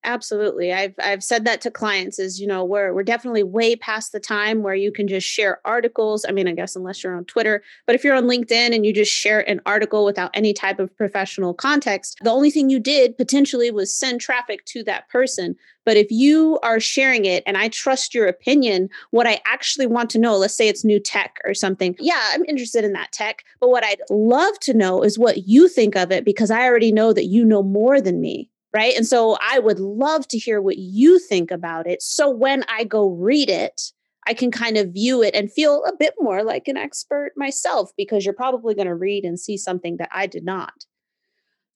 Absolutely. 0.02 0.72
I've 0.72 0.94
I've 0.98 1.22
said 1.22 1.44
that 1.44 1.60
to 1.62 1.70
clients 1.70 2.18
is, 2.18 2.40
you 2.40 2.46
know, 2.46 2.64
we're 2.64 2.94
we're 2.94 3.02
definitely 3.02 3.42
way 3.42 3.76
past 3.76 4.12
the 4.12 4.20
time 4.20 4.62
where 4.62 4.74
you 4.74 4.90
can 4.90 5.06
just 5.06 5.26
share 5.26 5.60
articles. 5.66 6.24
I 6.26 6.32
mean, 6.32 6.48
I 6.48 6.52
guess 6.52 6.74
unless 6.74 7.04
you're 7.04 7.16
on 7.16 7.26
Twitter, 7.26 7.62
but 7.86 7.94
if 7.94 8.02
you're 8.02 8.16
on 8.16 8.24
LinkedIn 8.24 8.74
and 8.74 8.86
you 8.86 8.94
just 8.94 9.12
share 9.12 9.48
an 9.48 9.60
article 9.66 10.06
without 10.06 10.30
any 10.32 10.54
type 10.54 10.78
of 10.78 10.96
professional 10.96 11.52
context, 11.52 12.18
the 12.22 12.30
only 12.30 12.50
thing 12.50 12.70
you 12.70 12.80
did 12.80 13.18
potentially 13.18 13.70
was 13.70 13.94
send 13.94 14.22
traffic 14.22 14.64
to 14.66 14.82
that 14.84 15.08
person. 15.10 15.54
But 15.84 15.96
if 15.96 16.10
you 16.10 16.58
are 16.62 16.80
sharing 16.80 17.24
it 17.24 17.42
and 17.46 17.56
I 17.56 17.68
trust 17.68 18.14
your 18.14 18.26
opinion, 18.26 18.88
what 19.10 19.26
I 19.26 19.40
actually 19.46 19.86
want 19.86 20.10
to 20.10 20.18
know, 20.18 20.36
let's 20.36 20.56
say 20.56 20.68
it's 20.68 20.84
new 20.84 21.00
tech 21.00 21.38
or 21.44 21.54
something. 21.54 21.96
Yeah, 21.98 22.20
I'm 22.32 22.44
interested 22.44 22.84
in 22.84 22.92
that 22.92 23.12
tech, 23.12 23.44
but 23.60 23.70
what 23.70 23.84
I'd 23.84 24.02
love 24.10 24.58
to 24.60 24.74
know 24.74 25.02
is 25.02 25.18
what 25.18 25.48
you 25.48 25.68
think 25.68 25.96
of 25.96 26.10
it 26.12 26.24
because 26.24 26.50
I 26.50 26.64
already 26.64 26.92
know 26.92 27.12
that 27.12 27.26
you 27.26 27.44
know 27.44 27.62
more 27.62 28.00
than 28.00 28.20
me 28.20 28.49
right? 28.72 28.94
And 28.96 29.06
so 29.06 29.36
I 29.40 29.58
would 29.58 29.80
love 29.80 30.28
to 30.28 30.38
hear 30.38 30.60
what 30.60 30.78
you 30.78 31.18
think 31.18 31.50
about 31.50 31.86
it. 31.86 32.02
So 32.02 32.30
when 32.30 32.64
I 32.68 32.84
go 32.84 33.10
read 33.10 33.50
it, 33.50 33.80
I 34.26 34.34
can 34.34 34.50
kind 34.50 34.76
of 34.76 34.92
view 34.92 35.22
it 35.22 35.34
and 35.34 35.50
feel 35.50 35.82
a 35.84 35.96
bit 35.96 36.14
more 36.20 36.44
like 36.44 36.68
an 36.68 36.76
expert 36.76 37.32
myself 37.36 37.90
because 37.96 38.24
you're 38.24 38.34
probably 38.34 38.74
going 38.74 38.86
to 38.86 38.94
read 38.94 39.24
and 39.24 39.40
see 39.40 39.56
something 39.56 39.96
that 39.96 40.10
I 40.12 40.26
did 40.26 40.44
not. 40.44 40.84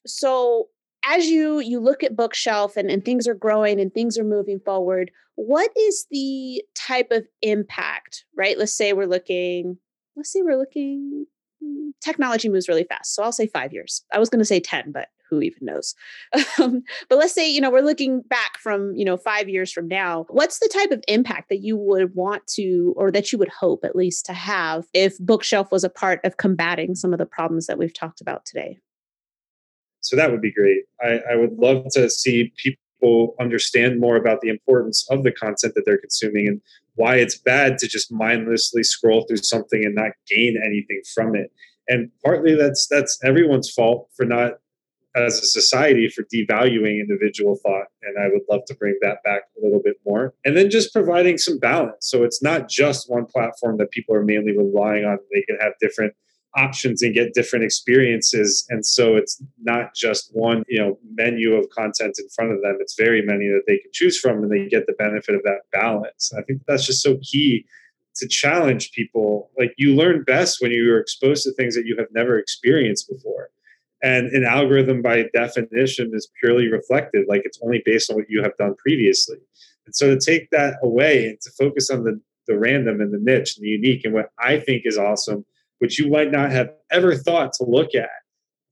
So 0.06 0.68
as 1.06 1.26
you 1.26 1.60
you 1.60 1.80
look 1.80 2.02
at 2.02 2.16
Bookshlf 2.16 2.76
and, 2.76 2.90
and 2.90 3.04
things 3.04 3.26
are 3.26 3.34
growing 3.34 3.80
and 3.80 3.92
things 3.92 4.18
are 4.18 4.24
moving 4.24 4.60
forward, 4.60 5.10
what 5.36 5.70
is 5.76 6.06
the 6.10 6.62
type 6.74 7.10
of 7.10 7.26
impact, 7.42 8.24
right? 8.36 8.58
Let's 8.58 8.76
say 8.76 8.92
we're 8.92 9.06
looking, 9.06 9.78
let's 10.16 10.32
say 10.32 10.42
we're 10.42 10.58
looking 10.58 11.26
mm, 11.62 11.90
technology 12.02 12.48
moves 12.48 12.68
really 12.68 12.84
fast. 12.84 13.14
So 13.14 13.22
I'll 13.22 13.32
say 13.32 13.46
five 13.46 13.72
years. 13.72 14.04
I 14.12 14.18
was 14.18 14.28
going 14.28 14.40
to 14.40 14.44
say 14.44 14.60
10, 14.60 14.92
but 14.92 15.08
who 15.34 15.42
even 15.42 15.66
knows? 15.66 15.94
Um, 16.60 16.84
but 17.08 17.18
let's 17.18 17.34
say 17.34 17.50
you 17.50 17.60
know 17.60 17.70
we're 17.70 17.80
looking 17.80 18.20
back 18.20 18.58
from 18.58 18.94
you 18.94 19.04
know 19.04 19.16
five 19.16 19.48
years 19.48 19.72
from 19.72 19.88
now 19.88 20.24
what's 20.28 20.60
the 20.60 20.70
type 20.72 20.92
of 20.92 21.02
impact 21.08 21.48
that 21.48 21.62
you 21.62 21.76
would 21.76 22.14
want 22.14 22.46
to 22.48 22.94
or 22.96 23.10
that 23.10 23.32
you 23.32 23.38
would 23.38 23.48
hope 23.48 23.84
at 23.84 23.96
least 23.96 24.24
to 24.26 24.32
have 24.32 24.86
if 24.94 25.18
Bookshlf 25.18 25.72
was 25.72 25.82
a 25.82 25.90
part 25.90 26.20
of 26.24 26.36
combating 26.36 26.94
some 26.94 27.12
of 27.12 27.18
the 27.18 27.26
problems 27.26 27.66
that 27.66 27.78
we've 27.78 27.92
talked 27.92 28.20
about 28.20 28.44
today? 28.44 28.78
So 30.00 30.16
that 30.16 30.30
would 30.30 30.42
be 30.42 30.52
great. 30.52 30.84
I, 31.02 31.20
I 31.32 31.36
would 31.36 31.58
love 31.58 31.86
to 31.92 32.10
see 32.10 32.52
people 32.56 33.34
understand 33.40 34.00
more 34.00 34.16
about 34.16 34.40
the 34.42 34.50
importance 34.50 35.06
of 35.10 35.24
the 35.24 35.32
content 35.32 35.74
that 35.74 35.84
they're 35.86 35.98
consuming 35.98 36.46
and 36.46 36.60
why 36.94 37.16
it's 37.16 37.38
bad 37.38 37.78
to 37.78 37.88
just 37.88 38.12
mindlessly 38.12 38.82
scroll 38.82 39.24
through 39.26 39.38
something 39.38 39.84
and 39.84 39.94
not 39.94 40.12
gain 40.28 40.60
anything 40.62 41.00
from 41.14 41.34
it. 41.34 41.50
And 41.88 42.10
partly 42.24 42.54
that's 42.54 42.86
that's 42.86 43.18
everyone's 43.24 43.70
fault 43.70 44.08
for 44.16 44.24
not 44.24 44.52
as 45.14 45.38
a 45.38 45.46
society 45.46 46.08
for 46.08 46.24
devaluing 46.24 47.00
individual 47.00 47.56
thought. 47.62 47.86
And 48.02 48.18
I 48.18 48.28
would 48.28 48.42
love 48.50 48.62
to 48.66 48.74
bring 48.74 48.96
that 49.02 49.22
back 49.24 49.42
a 49.56 49.64
little 49.64 49.80
bit 49.82 49.96
more. 50.04 50.34
And 50.44 50.56
then 50.56 50.70
just 50.70 50.92
providing 50.92 51.38
some 51.38 51.58
balance. 51.58 52.08
So 52.08 52.24
it's 52.24 52.42
not 52.42 52.68
just 52.68 53.10
one 53.10 53.26
platform 53.26 53.78
that 53.78 53.90
people 53.90 54.14
are 54.14 54.24
mainly 54.24 54.56
relying 54.56 55.04
on. 55.04 55.18
They 55.32 55.42
can 55.42 55.56
have 55.60 55.72
different 55.80 56.14
options 56.56 57.02
and 57.02 57.14
get 57.14 57.34
different 57.34 57.64
experiences 57.64 58.64
and 58.70 58.86
so 58.86 59.16
it's 59.16 59.42
not 59.62 59.94
just 59.94 60.30
one 60.32 60.62
you 60.68 60.78
know 60.78 60.98
menu 61.14 61.54
of 61.54 61.68
content 61.70 62.14
in 62.18 62.28
front 62.28 62.52
of 62.52 62.62
them 62.62 62.76
it's 62.80 62.94
very 62.94 63.22
many 63.22 63.48
that 63.48 63.62
they 63.66 63.78
can 63.78 63.90
choose 63.92 64.18
from 64.18 64.42
and 64.42 64.52
they 64.52 64.68
get 64.68 64.86
the 64.86 64.92
benefit 64.92 65.34
of 65.34 65.42
that 65.42 65.62
balance 65.72 66.32
i 66.38 66.42
think 66.42 66.62
that's 66.68 66.86
just 66.86 67.02
so 67.02 67.18
key 67.22 67.64
to 68.14 68.28
challenge 68.28 68.92
people 68.92 69.50
like 69.58 69.74
you 69.76 69.96
learn 69.96 70.22
best 70.22 70.58
when 70.60 70.70
you 70.70 70.92
are 70.92 71.00
exposed 71.00 71.42
to 71.42 71.52
things 71.54 71.74
that 71.74 71.86
you 71.86 71.96
have 71.98 72.08
never 72.12 72.38
experienced 72.38 73.08
before 73.08 73.50
and 74.04 74.28
an 74.28 74.44
algorithm 74.44 75.02
by 75.02 75.24
definition 75.34 76.12
is 76.14 76.28
purely 76.40 76.68
reflective 76.68 77.24
like 77.28 77.42
it's 77.44 77.58
only 77.64 77.82
based 77.84 78.10
on 78.10 78.16
what 78.16 78.26
you 78.28 78.42
have 78.42 78.56
done 78.58 78.74
previously. 78.76 79.38
And 79.86 79.94
so 79.96 80.14
to 80.14 80.20
take 80.20 80.50
that 80.50 80.76
away 80.82 81.26
and 81.26 81.40
to 81.40 81.50
focus 81.58 81.90
on 81.90 82.04
the 82.04 82.20
the 82.46 82.58
random 82.58 83.00
and 83.00 83.12
the 83.12 83.18
niche 83.18 83.56
and 83.56 83.64
the 83.64 83.70
unique 83.70 84.04
and 84.04 84.12
what 84.12 84.26
i 84.38 84.60
think 84.60 84.82
is 84.84 84.98
awesome 84.98 85.46
which 85.78 85.98
you 85.98 86.10
might 86.10 86.30
not 86.30 86.50
have 86.50 86.68
ever 86.90 87.16
thought 87.16 87.54
to 87.54 87.64
look 87.64 87.94
at 87.94 88.10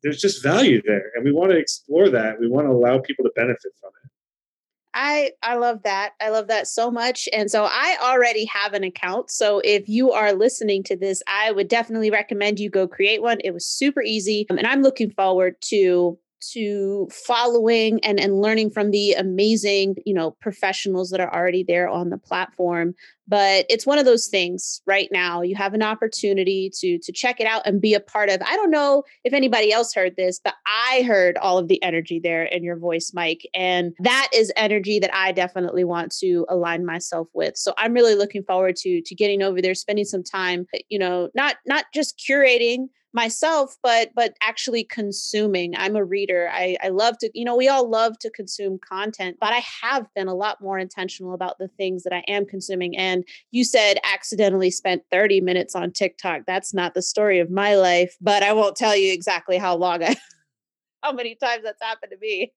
there's 0.03 0.21
just 0.21 0.43
value 0.43 0.83
there. 0.85 1.13
And 1.15 1.25
we 1.25 1.33
want 1.33 1.53
to 1.53 1.57
explore 1.57 2.09
that. 2.11 2.41
We 2.41 2.49
want 2.49 2.67
to 2.67 2.73
allow 2.73 2.99
people 2.99 3.25
to 3.25 3.31
benefit 3.37 3.73
from 3.81 3.91
it 4.05 4.11
I 4.95 5.33
I 5.43 5.57
love 5.57 5.83
that. 5.85 6.13
I 6.21 6.29
love 6.31 6.49
that 6.49 6.67
so 6.67 6.91
much. 6.91 7.29
And 7.33 7.51
so 7.51 7.65
I 7.65 7.97
already 8.03 8.45
have 8.47 8.75
an 8.75 8.85
account. 8.85 9.31
So 9.31 9.61
if 9.65 9.89
you 9.89 10.13
are 10.13 10.33
listening 10.33 10.83
to 10.85 10.97
this, 10.97 11.23
I 11.27 11.53
would 11.53 11.69
definitely 11.69 12.11
recommend 12.11 12.61
you 12.61 12.69
go 12.69 12.87
create 12.87 13.23
one. 13.23 13.39
It 13.43 13.53
was 13.53 13.67
super 13.67 14.03
easy. 14.03 14.47
Um, 14.51 14.59
and 14.59 14.67
I'm 14.67 14.83
looking 14.83 15.11
forward 15.11 15.57
to 15.63 16.19
to 16.53 17.09
following 17.11 18.01
and, 18.05 18.19
and 18.19 18.41
learning 18.41 18.71
from 18.71 18.91
the 18.91 19.13
amazing 19.13 19.97
you 20.05 20.15
know 20.15 20.33
professionals 20.41 21.11
that 21.11 21.21
are 21.21 21.35
already 21.35 21.63
there 21.63 21.89
on 21.89 22.11
the 22.11 22.19
platform. 22.19 22.95
But 23.29 23.67
it's 23.71 23.87
one 23.87 23.99
of 23.99 24.05
those 24.05 24.27
things 24.27 24.83
right 24.87 25.09
now 25.13 25.43
you 25.43 25.55
have 25.57 25.75
an 25.75 25.83
opportunity 25.83 26.71
to 26.81 26.99
to 26.99 27.13
check 27.13 27.41
it 27.41 27.47
out 27.47 27.63
and 27.65 27.81
be 27.81 27.95
a 27.95 28.01
part 28.01 28.29
of 28.29 28.41
i 28.43 28.57
don't 28.57 28.71
know 28.71 29.05
if 29.25 29.33
anybody 29.33 29.73
else 29.73 29.95
heard 29.95 30.17
this 30.17 30.41
but 30.43 30.55
i 30.67 31.03
heard 31.07 31.37
all 31.39 31.59
of 31.59 31.69
the 31.69 31.83
energy 31.83 32.21
there 32.23 32.45
in 32.45 32.63
your 32.63 32.77
voice 32.77 33.13
mike 33.15 33.49
and 33.55 33.95
that 34.01 34.29
is 34.35 34.53
energy 34.57 34.99
that 34.99 35.15
i 35.15 35.33
definitely 35.33 35.85
want 35.85 36.13
to 36.13 36.45
align 36.49 36.85
myself 36.85 37.29
with. 37.33 37.57
So 37.57 37.75
i'm 37.79 37.95
really 37.95 38.15
looking 38.15 38.43
forward 38.43 38.77
to 38.77 39.01
to 39.03 39.15
getting 39.15 39.43
over 39.43 39.63
there 39.63 39.75
spending 39.75 40.05
some 40.05 40.23
time 40.23 40.67
you 40.89 40.99
know 40.99 41.31
not 41.35 41.57
not 41.67 41.85
just 41.95 42.19
curating 42.19 42.89
myself 43.15 43.77
but 43.83 44.11
but 44.15 44.37
actually 44.43 44.85
consuming. 44.85 45.75
I'm 45.77 45.97
a 45.97 46.05
reader. 46.05 46.49
I, 46.53 46.77
I 46.83 46.89
love 46.89 47.19
to 47.19 47.31
you 47.35 47.45
know 47.45 47.57
we 47.57 47.69
all 47.69 47.89
love 47.89 48.19
to 48.21 48.31
consume 48.31 48.79
content 48.79 49.37
but 49.41 49.53
i 49.53 49.63
have 49.83 50.07
been 50.15 50.29
a 50.29 50.35
lot 50.35 50.61
more 50.61 50.79
intentional 50.79 51.35
about 51.35 51.59
the 51.59 51.69
things 51.69 52.03
that 52.03 52.13
i 52.13 52.23
am 52.29 52.47
consuming 52.47 52.97
and 52.97 53.25
you 53.51 53.65
said 53.65 53.99
accidentally 54.05 54.71
spent 54.71 55.03
30 55.11 55.41
minutes 55.41 55.75
on 55.75 55.93
tiktok. 55.93 56.43
That's 56.47 56.75
not 56.75 56.95
the 56.95 57.03
story 57.03 57.39
of 57.39 57.51
my 57.51 57.75
life 57.75 58.17
but 58.21 58.43
i 58.43 58.53
won't 58.53 58.77
tell 58.77 58.97
you 58.97 59.13
exactly 59.13 59.59
how 59.59 59.77
long 59.77 60.03
i 60.03 60.17
how 61.03 61.13
many 61.13 61.35
times 61.35 61.65
that's 61.65 61.83
happened 61.83 62.13
to 62.13 62.19
me. 62.19 62.53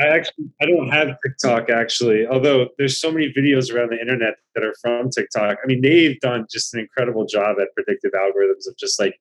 I 0.00 0.06
actually 0.06 0.46
I 0.62 0.66
don't 0.66 0.88
have 0.88 1.16
TikTok 1.24 1.68
actually, 1.68 2.26
although 2.26 2.68
there's 2.78 2.98
so 2.98 3.12
many 3.12 3.32
videos 3.36 3.72
around 3.72 3.90
the 3.90 4.00
internet 4.00 4.34
that 4.54 4.64
are 4.64 4.74
from 4.80 5.10
TikTok. 5.10 5.58
I 5.62 5.66
mean, 5.66 5.82
they've 5.82 6.18
done 6.20 6.46
just 6.50 6.72
an 6.72 6.80
incredible 6.80 7.26
job 7.26 7.56
at 7.60 7.68
predictive 7.74 8.12
algorithms 8.12 8.66
of 8.66 8.76
just 8.78 8.98
like 8.98 9.20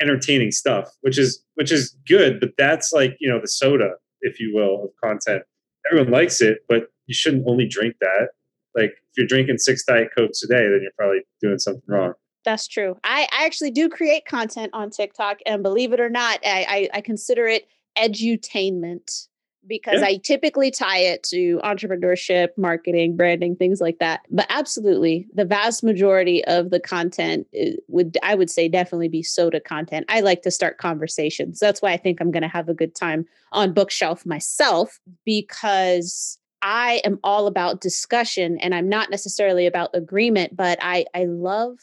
entertaining 0.00 0.50
stuff, 0.50 0.90
which 1.00 1.18
is 1.18 1.42
which 1.54 1.72
is 1.72 1.96
good, 2.06 2.40
but 2.40 2.50
that's 2.56 2.92
like, 2.92 3.16
you 3.20 3.28
know, 3.28 3.40
the 3.40 3.48
soda, 3.48 3.92
if 4.20 4.38
you 4.40 4.52
will, 4.54 4.84
of 4.84 4.90
content. 5.02 5.42
Everyone 5.90 6.12
likes 6.12 6.40
it, 6.40 6.58
but 6.68 6.88
you 7.06 7.14
shouldn't 7.14 7.44
only 7.46 7.66
drink 7.66 7.96
that. 8.00 8.28
Like 8.74 8.90
if 8.90 9.16
you're 9.16 9.26
drinking 9.26 9.58
six 9.58 9.84
Diet 9.84 10.10
Cokes 10.16 10.42
a 10.42 10.48
day, 10.48 10.68
then 10.68 10.80
you're 10.82 10.92
probably 10.96 11.20
doing 11.40 11.58
something 11.58 11.82
wrong. 11.86 12.14
That's 12.44 12.68
true. 12.68 12.96
I, 13.04 13.26
I 13.32 13.44
actually 13.44 13.72
do 13.72 13.88
create 13.88 14.24
content 14.24 14.70
on 14.72 14.90
TikTok, 14.90 15.38
and 15.44 15.62
believe 15.62 15.92
it 15.92 16.00
or 16.00 16.10
not, 16.10 16.38
I, 16.44 16.88
I, 16.92 16.98
I 16.98 17.00
consider 17.00 17.46
it 17.46 17.66
edutainment 17.96 19.27
because 19.68 20.00
yeah. 20.00 20.08
I 20.08 20.16
typically 20.16 20.70
tie 20.70 20.98
it 20.98 21.22
to 21.24 21.60
entrepreneurship, 21.62 22.48
marketing, 22.56 23.16
branding, 23.16 23.54
things 23.56 23.80
like 23.80 23.98
that. 23.98 24.20
But 24.30 24.46
absolutely, 24.48 25.28
the 25.34 25.44
vast 25.44 25.84
majority 25.84 26.44
of 26.46 26.70
the 26.70 26.80
content 26.80 27.46
eh, 27.54 27.72
would 27.88 28.16
I 28.22 28.34
would 28.34 28.50
say 28.50 28.68
definitely 28.68 29.08
be 29.08 29.22
soda 29.22 29.60
content. 29.60 30.06
I 30.08 30.20
like 30.20 30.42
to 30.42 30.50
start 30.50 30.78
conversations. 30.78 31.60
That's 31.60 31.82
why 31.82 31.92
I 31.92 31.96
think 31.96 32.20
I'm 32.20 32.30
going 32.30 32.42
to 32.42 32.48
have 32.48 32.68
a 32.68 32.74
good 32.74 32.94
time 32.94 33.26
on 33.52 33.74
Bookshlf 33.74 34.24
myself 34.26 34.98
because 35.24 36.38
I 36.62 37.00
am 37.04 37.20
all 37.22 37.46
about 37.46 37.80
discussion 37.80 38.58
and 38.58 38.74
I'm 38.74 38.88
not 38.88 39.10
necessarily 39.10 39.66
about 39.66 39.90
agreement, 39.94 40.56
but 40.56 40.78
I 40.80 41.04
I 41.14 41.24
love 41.24 41.78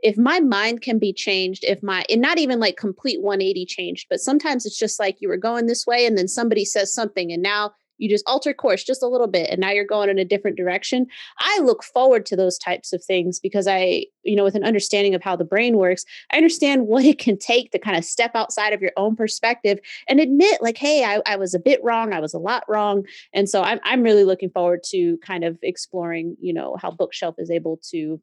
if 0.00 0.16
my 0.16 0.40
mind 0.40 0.80
can 0.80 0.98
be 0.98 1.12
changed 1.12 1.64
if 1.64 1.82
my 1.82 2.04
and 2.10 2.20
not 2.20 2.38
even 2.38 2.60
like 2.60 2.76
complete 2.76 3.22
180 3.22 3.66
changed 3.66 4.06
but 4.08 4.20
sometimes 4.20 4.66
it's 4.66 4.78
just 4.78 5.00
like 5.00 5.16
you 5.20 5.28
were 5.28 5.36
going 5.36 5.66
this 5.66 5.86
way 5.86 6.06
and 6.06 6.16
then 6.16 6.28
somebody 6.28 6.64
says 6.64 6.92
something 6.92 7.32
and 7.32 7.42
now 7.42 7.72
you 7.98 8.08
just 8.08 8.26
alter 8.26 8.54
course 8.54 8.84
just 8.84 9.02
a 9.02 9.08
little 9.08 9.26
bit 9.26 9.50
and 9.50 9.60
now 9.60 9.70
you're 9.70 9.84
going 9.84 10.08
in 10.08 10.18
a 10.18 10.24
different 10.24 10.56
direction. 10.56 11.06
I 11.38 11.60
look 11.62 11.82
forward 11.82 12.24
to 12.26 12.36
those 12.36 12.56
types 12.56 12.92
of 12.92 13.04
things 13.04 13.38
because 13.40 13.66
i 13.66 14.04
you 14.22 14.36
know 14.36 14.44
with 14.44 14.54
an 14.54 14.64
understanding 14.64 15.14
of 15.14 15.22
how 15.22 15.34
the 15.34 15.44
brain 15.44 15.76
works 15.76 16.04
i 16.32 16.36
understand 16.36 16.86
what 16.86 17.04
it 17.04 17.18
can 17.18 17.36
take 17.36 17.72
to 17.72 17.78
kind 17.78 17.96
of 17.96 18.04
step 18.04 18.30
outside 18.34 18.72
of 18.72 18.80
your 18.80 18.92
own 18.96 19.16
perspective 19.16 19.78
and 20.08 20.20
admit 20.20 20.62
like 20.62 20.78
hey 20.78 21.04
i, 21.04 21.20
I 21.26 21.36
was 21.36 21.54
a 21.54 21.58
bit 21.58 21.80
wrong 21.82 22.12
i 22.12 22.20
was 22.20 22.34
a 22.34 22.38
lot 22.38 22.64
wrong. 22.68 23.04
And 23.32 23.48
so 23.48 23.62
I'm, 23.62 23.80
I'm 23.82 24.02
really 24.02 24.24
looking 24.24 24.50
forward 24.50 24.82
to 24.90 25.18
kind 25.18 25.44
of 25.44 25.58
exploring 25.62 26.36
you 26.40 26.52
know 26.52 26.76
how 26.80 26.90
Bookshlf 26.90 27.34
is 27.38 27.50
able 27.50 27.80
to 27.90 28.20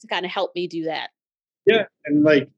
to 0.00 0.06
kind 0.06 0.24
of 0.24 0.30
help 0.30 0.54
me 0.54 0.66
do 0.66 0.84
that. 0.84 1.10
Yeah, 1.66 1.84
and 2.06 2.24
like 2.24 2.50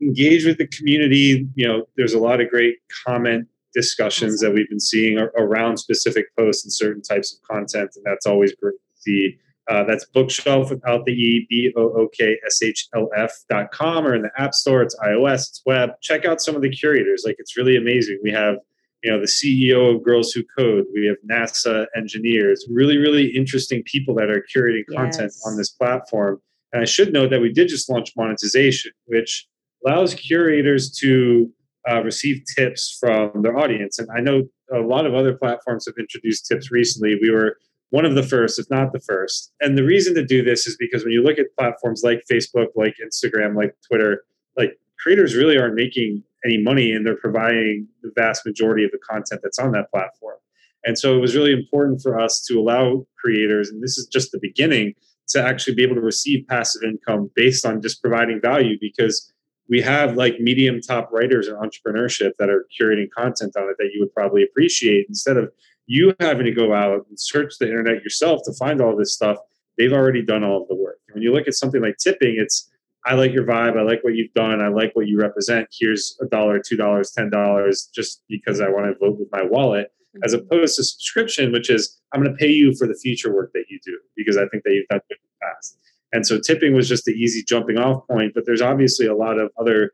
engage 0.00 0.46
with 0.46 0.58
the 0.58 0.66
community. 0.66 1.46
You 1.54 1.68
know, 1.68 1.88
there's 1.96 2.14
a 2.14 2.18
lot 2.18 2.40
of 2.40 2.48
great 2.48 2.76
comment 3.04 3.48
discussions 3.72 4.40
that 4.40 4.52
we've 4.52 4.68
been 4.68 4.80
seeing 4.80 5.18
around 5.18 5.76
specific 5.76 6.26
posts 6.36 6.64
and 6.64 6.72
certain 6.72 7.02
types 7.02 7.34
of 7.34 7.42
content, 7.48 7.92
and 7.96 8.04
that's 8.04 8.26
always 8.26 8.54
great 8.54 8.74
to 8.74 9.00
see. 9.00 9.38
Uh, 9.68 9.84
that's 9.84 10.04
bookshelf 10.06 10.70
without 10.70 11.04
the 11.04 11.12
E, 11.12 11.46
B 11.48 11.72
O 11.76 11.82
O 11.82 12.08
K 12.08 12.36
S 12.44 12.60
H 12.62 12.88
L 12.94 13.08
F 13.16 13.32
dot 13.48 13.70
com 13.70 14.06
or 14.06 14.14
in 14.14 14.22
the 14.22 14.30
App 14.36 14.54
Store. 14.54 14.82
It's 14.82 14.96
iOS, 14.96 15.50
it's 15.50 15.62
web. 15.64 15.90
Check 16.00 16.24
out 16.24 16.40
some 16.40 16.56
of 16.56 16.62
the 16.62 16.70
curators. 16.70 17.22
Like, 17.24 17.36
it's 17.38 17.56
really 17.56 17.76
amazing. 17.76 18.18
We 18.24 18.32
have 18.32 18.56
you 19.02 19.10
know 19.10 19.18
the 19.18 19.26
ceo 19.26 19.94
of 19.94 20.02
girls 20.02 20.32
who 20.32 20.42
code 20.58 20.84
we 20.92 21.06
have 21.06 21.16
nasa 21.26 21.86
engineers 21.96 22.66
really 22.70 22.98
really 22.98 23.34
interesting 23.34 23.82
people 23.84 24.14
that 24.14 24.28
are 24.28 24.44
curating 24.54 24.84
content 24.94 25.32
yes. 25.34 25.42
on 25.46 25.56
this 25.56 25.70
platform 25.70 26.38
and 26.72 26.82
i 26.82 26.84
should 26.84 27.12
note 27.12 27.30
that 27.30 27.40
we 27.40 27.52
did 27.52 27.68
just 27.68 27.90
launch 27.90 28.12
monetization 28.16 28.92
which 29.06 29.46
allows 29.84 30.14
curators 30.14 30.90
to 30.90 31.50
uh, 31.90 32.02
receive 32.02 32.42
tips 32.54 32.98
from 33.00 33.42
their 33.42 33.56
audience. 33.56 33.98
And 33.98 34.08
i 34.14 34.20
know 34.20 34.42
a 34.72 34.80
lot 34.80 35.06
of 35.06 35.14
other 35.14 35.34
platforms 35.34 35.86
have 35.86 35.96
introduced 35.98 36.46
tips 36.46 36.70
recently. 36.70 37.18
We 37.20 37.30
were 37.30 37.56
one 37.88 38.04
of 38.04 38.14
the 38.14 38.22
first 38.22 38.58
if 38.58 38.70
not 38.70 38.92
the 38.92 39.00
first. 39.00 39.52
And 39.60 39.76
the 39.76 39.82
reason 39.82 40.14
to 40.14 40.24
do 40.24 40.44
this 40.44 40.66
is 40.66 40.76
because 40.78 41.02
when 41.02 41.12
you 41.12 41.22
look 41.22 41.38
at 41.38 41.46
platforms 41.58 42.02
like 42.04 42.22
facebook 42.30 42.68
like 42.76 42.94
instagram 43.02 43.56
like 43.56 43.74
twitter 43.86 44.24
like 44.56 44.78
creators 44.98 45.34
really 45.34 45.58
aren't 45.58 45.74
making 45.74 46.22
any 46.44 46.58
money 46.58 46.92
and 46.92 47.06
they're 47.06 47.16
providing 47.16 47.86
the 48.02 48.12
vast 48.14 48.46
majority 48.46 48.84
of 48.84 48.90
the 48.90 48.98
content 48.98 49.40
that's 49.42 49.58
on 49.58 49.72
that 49.72 49.90
platform. 49.90 50.36
And 50.84 50.98
so 50.98 51.16
it 51.16 51.20
was 51.20 51.36
really 51.36 51.52
important 51.52 52.00
for 52.00 52.18
us 52.18 52.42
to 52.48 52.58
allow 52.58 53.06
creators, 53.22 53.68
and 53.68 53.82
this 53.82 53.98
is 53.98 54.06
just 54.06 54.32
the 54.32 54.38
beginning, 54.40 54.94
to 55.30 55.42
actually 55.42 55.74
be 55.74 55.82
able 55.82 55.94
to 55.94 56.00
receive 56.00 56.46
passive 56.48 56.82
income 56.82 57.30
based 57.34 57.64
on 57.64 57.82
just 57.82 58.02
providing 58.02 58.40
value 58.40 58.76
because 58.80 59.32
we 59.68 59.80
have 59.80 60.16
like 60.16 60.40
medium 60.40 60.80
top 60.80 61.08
writers 61.12 61.48
in 61.48 61.54
entrepreneurship 61.54 62.32
that 62.38 62.50
are 62.50 62.66
curating 62.78 63.08
content 63.16 63.56
on 63.56 63.64
it 63.64 63.76
that 63.78 63.90
you 63.94 64.00
would 64.00 64.12
probably 64.14 64.42
appreciate 64.42 65.06
instead 65.08 65.36
of 65.36 65.50
you 65.86 66.14
having 66.20 66.44
to 66.44 66.52
go 66.52 66.74
out 66.74 67.06
and 67.08 67.18
search 67.18 67.54
the 67.58 67.66
internet 67.66 68.02
yourself 68.02 68.40
to 68.44 68.52
find 68.54 68.80
all 68.80 68.96
this 68.96 69.14
stuff 69.14 69.38
they've 69.78 69.92
already 69.92 70.22
done 70.22 70.44
all 70.44 70.62
of 70.62 70.68
the 70.68 70.74
work 70.74 70.98
when 71.12 71.22
you 71.22 71.32
look 71.32 71.46
at 71.46 71.54
something 71.54 71.80
like 71.80 71.96
tipping 71.98 72.34
it's 72.38 72.70
I 73.06 73.14
like 73.14 73.32
your 73.32 73.46
vibe. 73.46 73.78
I 73.78 73.82
like 73.82 74.04
what 74.04 74.14
you've 74.14 74.32
done. 74.34 74.60
I 74.60 74.68
like 74.68 74.94
what 74.94 75.08
you 75.08 75.18
represent. 75.18 75.68
Here's 75.78 76.18
a 76.20 76.26
dollar, 76.26 76.58
two 76.58 76.76
dollars, 76.76 77.12
ten 77.12 77.30
dollars, 77.30 77.88
just 77.94 78.22
because 78.28 78.60
I 78.60 78.68
want 78.68 78.86
to 78.86 78.98
vote 78.98 79.18
with 79.18 79.28
my 79.32 79.42
wallet, 79.42 79.90
mm-hmm. 80.14 80.24
as 80.24 80.32
opposed 80.32 80.76
to 80.76 80.84
subscription, 80.84 81.52
which 81.52 81.70
is 81.70 82.00
I'm 82.12 82.22
going 82.22 82.32
to 82.32 82.38
pay 82.38 82.50
you 82.50 82.74
for 82.74 82.86
the 82.86 82.94
future 82.94 83.34
work 83.34 83.52
that 83.54 83.64
you 83.68 83.78
do 83.84 83.98
because 84.16 84.36
I 84.36 84.46
think 84.48 84.64
that 84.64 84.72
you've 84.72 84.88
done 84.88 85.00
it 85.10 85.14
in 85.14 85.18
the 85.22 85.46
past. 85.46 85.78
And 86.12 86.26
so 86.26 86.38
tipping 86.38 86.74
was 86.74 86.88
just 86.88 87.04
the 87.04 87.12
easy 87.12 87.44
jumping 87.44 87.78
off 87.78 88.06
point. 88.08 88.32
But 88.34 88.44
there's 88.46 88.62
obviously 88.62 89.06
a 89.06 89.14
lot 89.14 89.38
of 89.38 89.50
other 89.58 89.92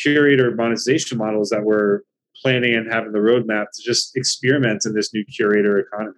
curator 0.00 0.54
monetization 0.54 1.18
models 1.18 1.50
that 1.50 1.64
we're 1.64 2.02
planning 2.40 2.74
and 2.74 2.90
having 2.90 3.12
the 3.12 3.18
roadmap 3.18 3.66
to 3.74 3.82
just 3.82 4.16
experiment 4.16 4.82
in 4.86 4.94
this 4.94 5.12
new 5.12 5.24
curator 5.24 5.78
economy. 5.78 6.14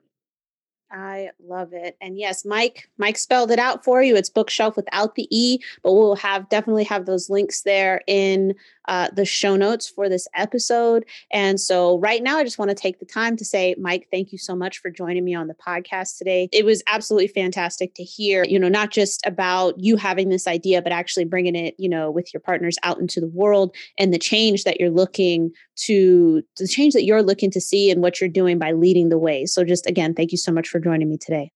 I 0.93 1.31
love 1.43 1.73
it. 1.73 1.97
And 2.03 2.19
yes, 2.19 2.45
Mike, 2.45 2.91
Mike 2.99 3.17
spelled 3.17 3.51
it 3.51 3.59
out 3.59 3.83
for 3.83 4.03
you. 4.03 4.15
It's 4.15 4.29
bookshelf 4.29 4.77
without 4.77 5.15
the 5.15 5.27
E, 5.31 5.59
but 5.83 5.95
we'll 5.95 6.17
have 6.17 6.51
definitely 6.51 6.85
have 6.85 7.07
those 7.07 7.31
links 7.31 7.63
there 7.63 8.03
in 8.07 8.55
uh, 8.87 9.09
the 9.15 9.25
show 9.25 9.57
notes 9.57 9.89
for 9.89 10.09
this 10.09 10.29
episode. 10.35 11.05
And 11.31 11.61
so, 11.61 11.99
right 11.99 12.23
now, 12.23 12.39
I 12.39 12.45
just 12.45 12.59
want 12.59 12.71
to 12.71 12.75
take 12.75 12.99
the 12.99 13.07
time 13.07 13.37
to 13.37 13.45
say, 13.45 13.75
Mike, 13.79 14.09
thank 14.11 14.33
you 14.33 14.39
so 14.39 14.55
much 14.55 14.79
for 14.79 14.91
joining 14.91 15.25
me 15.25 15.35
on 15.35 15.49
the 15.49 15.55
podcast 15.55 16.19
today. 16.19 16.49
It 16.53 16.65
was 16.65 16.83
absolutely 16.87 17.29
fantastic 17.29 17.95
to 17.95 18.03
hear, 18.03 18.45
you 18.45 18.59
know, 18.59 18.69
not 18.69 18.91
just 18.91 19.25
about 19.27 19.79
you 19.79 19.97
having 19.97 20.29
this 20.29 20.47
idea, 20.47 20.83
but 20.83 20.93
actually 20.93 21.25
bringing 21.25 21.57
it, 21.57 21.75
you 21.79 21.89
know, 21.89 22.11
with 22.11 22.33
your 22.33 22.41
partners 22.41 22.79
out 22.83 22.99
into 22.99 23.21
the 23.21 23.29
world 23.29 23.75
and 23.99 24.13
the 24.13 24.19
change 24.19 24.65
that 24.65 24.81
you're 24.81 24.91
looking 24.91 25.51
to, 25.77 26.43
the 26.59 26.69
change 26.69 26.95
that 26.95 27.05
you're 27.05 27.23
looking 27.23 27.51
to 27.51 27.61
see 27.61 27.91
and 27.91 28.03
what 28.03 28.21
you're 28.21 28.31
doing 28.31 28.59
by 28.59 28.73
leading 28.73 29.09
the 29.09 29.19
way. 29.19 29.47
So, 29.47 29.65
just 29.65 29.87
again, 29.87 30.15
thank 30.15 30.33
you 30.33 30.39
so 30.39 30.53
much 30.53 30.69
for 30.69 30.81
joining 30.81 31.09
me 31.09 31.19
today. 31.19 31.51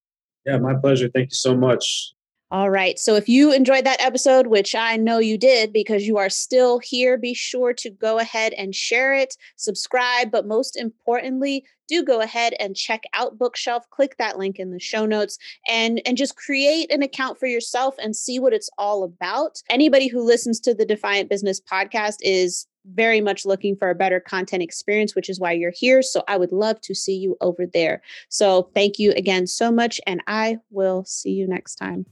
Yeah, 0.45 0.59
my 0.59 0.75
pleasure. 0.75 1.09
Thank 1.13 1.31
you 1.31 1.37
so 1.37 1.57
much. 1.57 2.13
All 2.53 2.71
right. 2.71 2.97
So 2.97 3.17
if 3.17 3.29
you 3.29 3.53
enjoyed 3.53 3.85
that 3.87 4.01
episode, 4.01 4.47
which 4.47 4.77
I 4.77 4.97
know 4.97 5.19
you 5.19 5.37
did 5.37 5.73
because 5.73 6.07
you 6.07 6.17
are 6.17 6.31
still 6.31 6.79
here, 6.79 7.19
be 7.19 7.35
sure 7.35 7.73
to 7.75 7.91
go 7.91 8.21
ahead 8.21 8.53
and 8.53 8.73
share 8.73 9.13
it, 9.13 9.37
subscribe, 9.57 10.31
but 10.31 10.47
most 10.47 10.77
importantly, 10.77 11.65
do 11.89 12.05
go 12.05 12.21
ahead 12.21 12.55
and 12.61 12.77
check 12.77 13.03
out 13.15 13.37
Bookshlf. 13.37 13.83
Click 13.91 14.17
that 14.19 14.39
link 14.39 14.61
in 14.61 14.71
the 14.71 14.79
show 14.79 15.07
notes 15.07 15.39
and 15.69 16.01
and 16.07 16.17
just 16.17 16.37
create 16.37 16.91
an 16.93 17.03
account 17.03 17.39
for 17.39 17.47
yourself 17.47 17.97
and 17.99 18.15
see 18.15 18.39
what 18.39 18.53
it's 18.53 18.71
all 18.79 19.03
about. 19.03 19.61
Anybody 19.69 20.07
who 20.07 20.23
listens 20.23 20.61
to 20.61 20.75
the 20.75 20.87
Defiant 20.87 21.29
Business 21.29 21.61
podcast 21.61 22.17
is 22.21 22.67
very 22.95 23.21
much 23.21 23.45
looking 23.45 23.75
for 23.75 23.91
a 23.91 23.95
better 23.97 24.21
content 24.21 24.63
experience, 24.63 25.17
which 25.17 25.29
is 25.29 25.41
why 25.41 25.51
you're 25.51 25.73
here. 25.75 26.01
So 26.01 26.23
I 26.29 26.37
would 26.37 26.53
love 26.53 26.81
to 26.83 26.95
see 26.95 27.17
you 27.17 27.37
over 27.41 27.67
there. 27.67 28.03
So 28.29 28.71
thank 28.75 29.01
you 29.01 29.13
again 29.13 29.49
so 29.49 29.73
much, 29.73 30.01
and 30.07 30.23
I 30.29 30.59
will 30.71 31.05
see 31.05 31.31
you 31.31 31.49
next 31.49 31.75
time. 31.75 32.07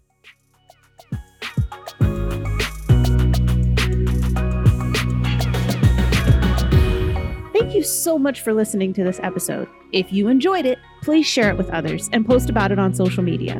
Thank 7.52 7.74
you 7.74 7.82
so 7.82 8.18
much 8.18 8.42
for 8.42 8.52
listening 8.52 8.92
to 8.94 9.04
this 9.04 9.20
episode. 9.22 9.68
If 9.92 10.12
you 10.12 10.28
enjoyed 10.28 10.66
it, 10.66 10.78
please 11.02 11.26
share 11.26 11.50
it 11.50 11.56
with 11.56 11.70
others 11.70 12.08
and 12.12 12.26
post 12.26 12.50
about 12.50 12.72
it 12.72 12.78
on 12.78 12.94
social 12.94 13.22
media. 13.22 13.54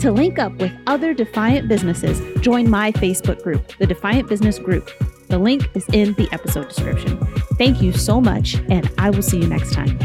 To 0.00 0.12
link 0.12 0.38
up 0.38 0.52
with 0.54 0.72
other 0.86 1.12
Defiant 1.12 1.66
businesses, 1.68 2.20
join 2.40 2.70
my 2.70 2.92
Facebook 2.92 3.42
group, 3.42 3.76
the 3.78 3.86
Defiant 3.86 4.28
Business 4.28 4.58
Group. 4.58 4.90
The 5.28 5.38
link 5.38 5.68
is 5.74 5.84
in 5.92 6.14
the 6.14 6.28
episode 6.32 6.68
description. 6.68 7.18
Thank 7.58 7.82
you 7.82 7.92
so 7.92 8.20
much, 8.20 8.54
and 8.70 8.90
I 8.96 9.10
will 9.10 9.22
see 9.22 9.40
you 9.40 9.46
next 9.46 9.72
time. 9.72 9.98